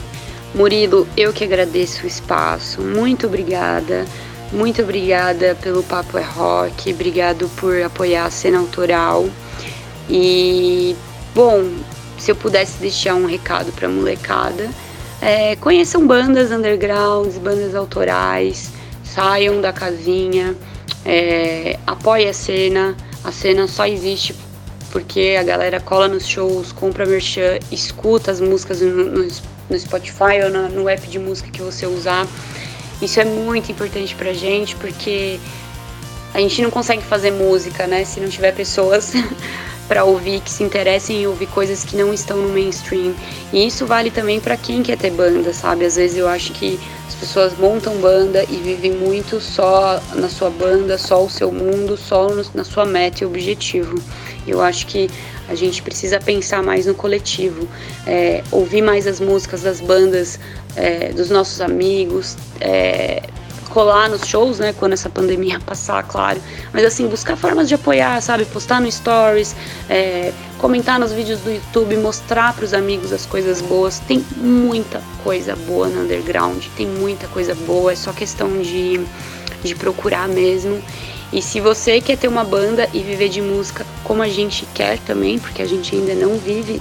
Murilo, 0.55 1.07
eu 1.17 1.33
que 1.33 1.45
agradeço 1.45 2.05
o 2.05 2.07
espaço. 2.07 2.83
Muito 2.83 3.27
obrigada. 3.27 4.05
Muito 4.53 4.83
obrigada 4.83 5.57
pelo 5.63 5.83
Papo 5.83 6.19
é 6.19 6.23
Rock. 6.23 6.93
Obrigado 6.93 7.49
por 7.57 7.81
apoiar 7.83 8.25
a 8.25 8.31
cena 8.31 8.59
autoral. 8.59 9.29
E, 10.09 10.97
bom, 11.33 11.65
se 12.19 12.33
eu 12.33 12.37
pudesse 12.37 12.79
deixar 12.79 13.15
um 13.15 13.27
recado 13.27 13.71
para 13.71 13.89
molecada, 13.89 14.69
é, 15.23 15.55
conheçam 15.57 16.05
bandas 16.05 16.51
undergrounds, 16.51 17.39
bandas 17.39 17.77
autorais, 17.77 18.73
saiam 19.05 19.61
da 19.61 19.73
casinha, 19.73 20.57
é, 21.05 21.79
apoie 21.87 22.29
a 22.29 22.35
cena. 22.35 22.97
A 23.23 23.31
cena 23.31 23.69
só 23.69 23.87
existe 23.87 24.35
porque 24.91 25.37
a 25.39 25.45
galera 25.45 25.79
cola 25.79 26.09
nos 26.09 26.27
shows, 26.27 26.73
compra 26.73 27.07
merchan, 27.07 27.61
escuta 27.71 28.33
as 28.33 28.41
músicas 28.41 28.81
no, 28.81 29.05
no 29.05 29.29
no 29.71 29.79
Spotify 29.79 30.43
ou 30.45 30.69
no 30.69 30.89
app 30.89 31.07
de 31.07 31.19
música 31.19 31.49
que 31.49 31.63
você 31.63 31.87
usar. 31.87 32.27
Isso 33.01 33.21
é 33.21 33.25
muito 33.25 33.73
importante 33.73 34.15
pra 34.15 34.33
gente, 34.33 34.77
porque 34.77 35.41
a 36.35 36.41
gente 36.41 36.63
não 36.63 36.71
consegue 36.71 37.03
fazer 37.03 37.31
música, 37.31 37.87
né, 37.87 38.05
se 38.05 38.21
não 38.21 38.29
tiver 38.29 38.53
pessoas 38.53 39.13
para 39.89 40.05
ouvir 40.05 40.41
que 40.41 40.51
se 40.51 40.63
interessem 40.63 41.23
em 41.23 41.27
ouvir 41.27 41.49
coisas 41.49 41.85
que 41.85 41.97
não 41.97 42.15
estão 42.15 42.37
no 42.37 42.49
mainstream. 42.51 43.13
E 43.53 43.67
isso 43.67 43.87
vale 43.87 44.11
também 44.11 44.39
para 44.39 44.57
quem 44.57 44.83
quer 44.83 44.97
ter 44.97 45.11
banda, 45.11 45.53
sabe? 45.53 45.85
Às 45.85 45.97
vezes 45.97 46.17
eu 46.17 46.29
acho 46.29 46.53
que 46.53 46.79
as 47.09 47.15
pessoas 47.17 47.59
montam 47.59 47.97
banda 47.97 48.45
e 48.49 48.57
vivem 48.57 48.93
muito 48.93 49.41
só 49.41 50.01
na 50.15 50.29
sua 50.29 50.49
banda, 50.49 50.97
só 50.97 51.25
o 51.25 51.29
seu 51.29 51.51
mundo, 51.51 51.97
só 51.97 52.29
na 52.55 52.63
sua 52.63 52.85
meta 52.85 53.25
e 53.25 53.27
objetivo. 53.27 54.01
Eu 54.47 54.61
acho 54.61 54.87
que 54.87 55.11
a 55.49 55.55
gente 55.55 55.83
precisa 55.83 56.21
pensar 56.21 56.63
mais 56.63 56.87
no 56.87 56.95
coletivo, 56.95 57.69
é, 58.07 58.43
ouvir 58.51 58.83
mais 58.83 59.07
as 59.07 59.21
músicas 59.21 59.63
das 59.63 59.81
bandas, 59.81 60.39
é, 60.77 61.13
dos 61.13 61.29
nossos 61.31 61.61
amigos, 61.61 62.37
é, 62.61 63.23
colar 63.71 64.09
nos 64.09 64.27
shows, 64.27 64.59
né, 64.59 64.75
quando 64.79 64.93
essa 64.93 65.09
pandemia 65.09 65.59
passar, 65.65 66.03
claro. 66.03 66.41
Mas 66.73 66.85
assim, 66.85 67.07
buscar 67.07 67.37
formas 67.37 67.69
de 67.69 67.75
apoiar, 67.75 68.21
sabe? 68.21 68.45
Postar 68.45 68.81
no 68.81 68.91
stories, 68.91 69.55
é, 69.89 70.33
comentar 70.59 70.99
nos 70.99 71.13
vídeos 71.13 71.41
do 71.41 71.51
YouTube, 71.51 71.97
mostrar 71.97 72.53
para 72.53 72.65
os 72.65 72.75
amigos 72.75 73.13
as 73.13 73.25
coisas 73.25 73.61
boas. 73.63 73.99
Tem 74.01 74.25
muita 74.37 75.01
coisa 75.25 75.57
boa 75.57 75.89
no 75.89 76.03
underground, 76.03 76.63
tem 76.77 76.87
muita 76.87 77.27
coisa 77.29 77.55
boa, 77.55 77.93
é 77.93 77.97
só 77.97 78.13
questão 78.13 78.61
de, 78.61 79.01
de 79.63 79.75
procurar 79.75 80.29
mesmo. 80.29 80.83
E 81.33 81.41
se 81.41 81.61
você 81.61 82.01
quer 82.01 82.19
ter 82.19 82.27
uma 82.27 82.43
banda 82.43 82.89
e 82.93 83.01
viver 83.01 83.29
de 83.29 83.41
música 83.41 83.87
como 84.03 84.21
a 84.21 84.29
gente 84.29 84.67
quer 84.75 84.99
também, 84.99 85.39
porque 85.39 85.63
a 85.63 85.67
gente 85.67 85.95
ainda 85.95 86.15
não 86.15 86.37
vive, 86.37 86.81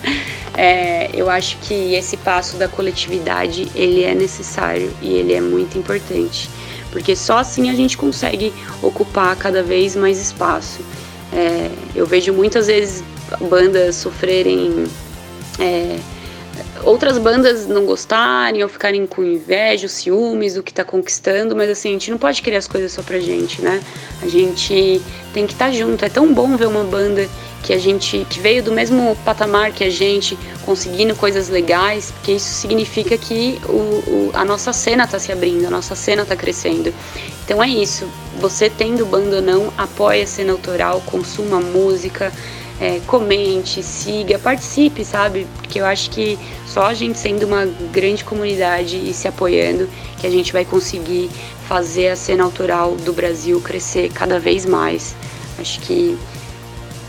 é, 0.54 1.10
eu 1.14 1.30
acho 1.30 1.56
que 1.62 1.94
esse 1.94 2.16
passo 2.18 2.56
da 2.58 2.68
coletividade 2.68 3.68
ele 3.74 4.04
é 4.04 4.14
necessário 4.14 4.92
e 5.00 5.14
ele 5.14 5.32
é 5.32 5.40
muito 5.40 5.78
importante, 5.78 6.50
porque 6.92 7.16
só 7.16 7.38
assim 7.38 7.70
a 7.70 7.74
gente 7.74 7.96
consegue 7.96 8.52
ocupar 8.82 9.34
cada 9.36 9.62
vez 9.62 9.96
mais 9.96 10.20
espaço. 10.20 10.80
É, 11.32 11.70
eu 11.94 12.06
vejo 12.06 12.34
muitas 12.34 12.66
vezes 12.66 13.02
bandas 13.48 13.96
sofrerem 13.96 14.84
é, 15.58 15.98
outras 16.84 17.18
bandas 17.18 17.66
não 17.66 17.84
gostarem 17.84 18.62
ou 18.62 18.68
ficarem 18.68 19.06
com 19.06 19.22
inveja, 19.22 19.88
ciúmes 19.88 20.54
do 20.54 20.62
que 20.62 20.72
tá 20.72 20.84
conquistando, 20.84 21.54
mas 21.56 21.70
assim, 21.70 21.90
a 21.90 21.92
gente 21.92 22.10
não 22.10 22.18
pode 22.18 22.42
querer 22.42 22.56
as 22.56 22.66
coisas 22.66 22.92
só 22.92 23.02
pra 23.02 23.18
gente, 23.18 23.62
né? 23.62 23.80
A 24.22 24.28
gente 24.28 25.00
tem 25.32 25.46
que 25.46 25.52
estar 25.52 25.66
tá 25.66 25.72
junto. 25.72 26.04
É 26.04 26.08
tão 26.08 26.32
bom 26.32 26.56
ver 26.56 26.66
uma 26.66 26.84
banda 26.84 27.28
que 27.62 27.72
a 27.72 27.78
gente 27.78 28.24
que 28.30 28.38
veio 28.38 28.62
do 28.62 28.70
mesmo 28.70 29.16
patamar 29.24 29.72
que 29.72 29.82
a 29.82 29.90
gente, 29.90 30.38
conseguindo 30.64 31.14
coisas 31.16 31.48
legais, 31.48 32.12
porque 32.12 32.32
isso 32.32 32.54
significa 32.54 33.18
que 33.18 33.60
o, 33.68 33.72
o, 33.72 34.30
a 34.34 34.44
nossa 34.44 34.72
cena 34.72 35.04
está 35.04 35.18
se 35.18 35.32
abrindo, 35.32 35.66
a 35.66 35.70
nossa 35.70 35.96
cena 35.96 36.22
está 36.22 36.36
crescendo. 36.36 36.94
Então 37.44 37.62
é 37.62 37.68
isso. 37.68 38.08
Você 38.40 38.70
tendo 38.70 39.04
banda 39.06 39.36
ou 39.36 39.42
não, 39.42 39.72
apoie 39.76 40.22
a 40.22 40.26
cena 40.26 40.52
autoral, 40.52 41.02
consuma 41.06 41.60
música, 41.60 42.32
é, 42.80 43.00
comente, 43.06 43.82
siga, 43.82 44.38
participe, 44.38 45.04
sabe? 45.04 45.46
Porque 45.56 45.80
eu 45.80 45.86
acho 45.86 46.10
que 46.10 46.38
só 46.66 46.86
a 46.86 46.94
gente 46.94 47.18
sendo 47.18 47.46
uma 47.46 47.64
grande 47.92 48.24
comunidade 48.24 48.96
e 48.96 49.14
se 49.14 49.26
apoiando 49.26 49.88
que 50.20 50.26
a 50.26 50.30
gente 50.30 50.52
vai 50.52 50.64
conseguir 50.64 51.30
fazer 51.66 52.08
a 52.08 52.16
cena 52.16 52.44
autoral 52.44 52.94
do 52.96 53.12
Brasil 53.12 53.60
crescer 53.60 54.10
cada 54.12 54.38
vez 54.38 54.66
mais. 54.66 55.14
Acho 55.58 55.80
que 55.80 56.18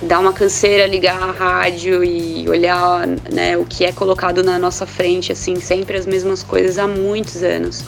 dar 0.02 0.20
uma 0.20 0.32
canseira, 0.32 0.86
ligar 0.86 1.22
a 1.22 1.32
rádio 1.32 2.04
e 2.04 2.48
olhar 2.48 3.06
né, 3.32 3.58
o 3.58 3.66
que 3.66 3.84
é 3.84 3.92
colocado 3.92 4.44
na 4.44 4.58
nossa 4.58 4.86
frente, 4.86 5.32
assim, 5.32 5.60
sempre 5.60 5.98
as 5.98 6.06
mesmas 6.06 6.44
coisas 6.44 6.78
há 6.78 6.88
muitos 6.88 7.44
anos. 7.44 7.84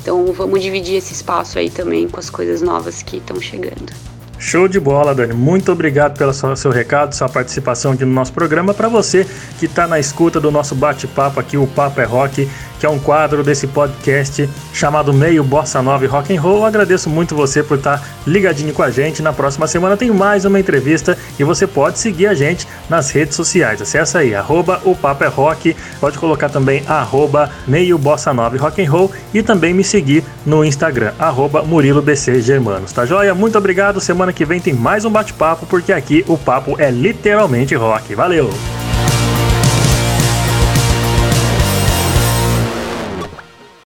Então 0.00 0.32
vamos 0.32 0.62
dividir 0.62 0.96
esse 0.96 1.12
espaço 1.12 1.58
aí 1.58 1.70
também 1.70 2.08
com 2.08 2.18
as 2.18 2.30
coisas 2.30 2.62
novas 2.62 3.02
que 3.02 3.18
estão 3.18 3.40
chegando. 3.40 4.09
Show 4.40 4.66
de 4.66 4.80
bola, 4.80 5.14
Dani. 5.14 5.34
Muito 5.34 5.70
obrigado 5.70 6.16
pelo 6.16 6.32
seu 6.32 6.70
recado, 6.70 7.14
sua 7.14 7.28
participação 7.28 7.92
aqui 7.92 8.06
no 8.06 8.12
nosso 8.12 8.32
programa. 8.32 8.72
Para 8.72 8.88
você 8.88 9.26
que 9.58 9.66
está 9.66 9.86
na 9.86 10.00
escuta 10.00 10.40
do 10.40 10.50
nosso 10.50 10.74
bate-papo 10.74 11.38
aqui, 11.38 11.58
o 11.58 11.66
Papo 11.66 12.00
é 12.00 12.04
Rock, 12.04 12.48
que 12.80 12.86
é 12.86 12.88
um 12.88 12.98
quadro 12.98 13.44
desse 13.44 13.66
podcast 13.66 14.48
chamado 14.72 15.12
Meio 15.12 15.44
Bossa 15.44 15.82
Nova 15.82 16.06
Rock 16.06 16.34
and 16.34 16.40
Roll. 16.40 16.64
Agradeço 16.64 17.10
muito 17.10 17.36
você 17.36 17.62
por 17.62 17.76
estar 17.76 18.02
ligadinho 18.26 18.72
com 18.72 18.82
a 18.82 18.90
gente. 18.90 19.22
Na 19.22 19.34
próxima 19.34 19.66
semana 19.66 19.98
tem 19.98 20.10
mais 20.10 20.46
uma 20.46 20.58
entrevista 20.58 21.16
e 21.38 21.44
você 21.44 21.66
pode 21.66 21.98
seguir 21.98 22.26
a 22.26 22.34
gente 22.34 22.66
nas 22.88 23.10
redes 23.10 23.36
sociais. 23.36 23.82
Acesse 23.82 24.16
aí, 24.16 24.34
arroba 24.34 24.80
o 24.84 24.96
Papo 24.96 25.22
é 25.22 25.28
Rock. 25.28 25.76
Pode 26.00 26.16
colocar 26.18 26.48
também 26.48 26.82
arroba 26.88 27.50
Meio 27.68 27.98
Bossa 27.98 28.30
e 28.54 28.56
Rock 28.56 28.82
and 28.82 28.90
Roll 28.90 29.12
e 29.34 29.42
também 29.42 29.74
me 29.74 29.84
seguir 29.84 30.24
no 30.46 30.64
Instagram, 30.64 31.12
arroba 31.18 31.62
Murilo 31.62 32.00
BC 32.00 32.40
Germanos. 32.40 32.92
Tá 32.92 33.04
joia? 33.04 33.34
Muito 33.34 33.58
obrigado. 33.58 34.00
Semana 34.00 34.32
que 34.32 34.46
vem 34.46 34.58
tem 34.58 34.72
mais 34.72 35.04
um 35.04 35.10
bate-papo, 35.10 35.66
porque 35.66 35.92
aqui 35.92 36.24
o 36.26 36.38
papo 36.38 36.76
é 36.78 36.90
literalmente 36.90 37.74
rock. 37.74 38.14
Valeu! 38.14 38.50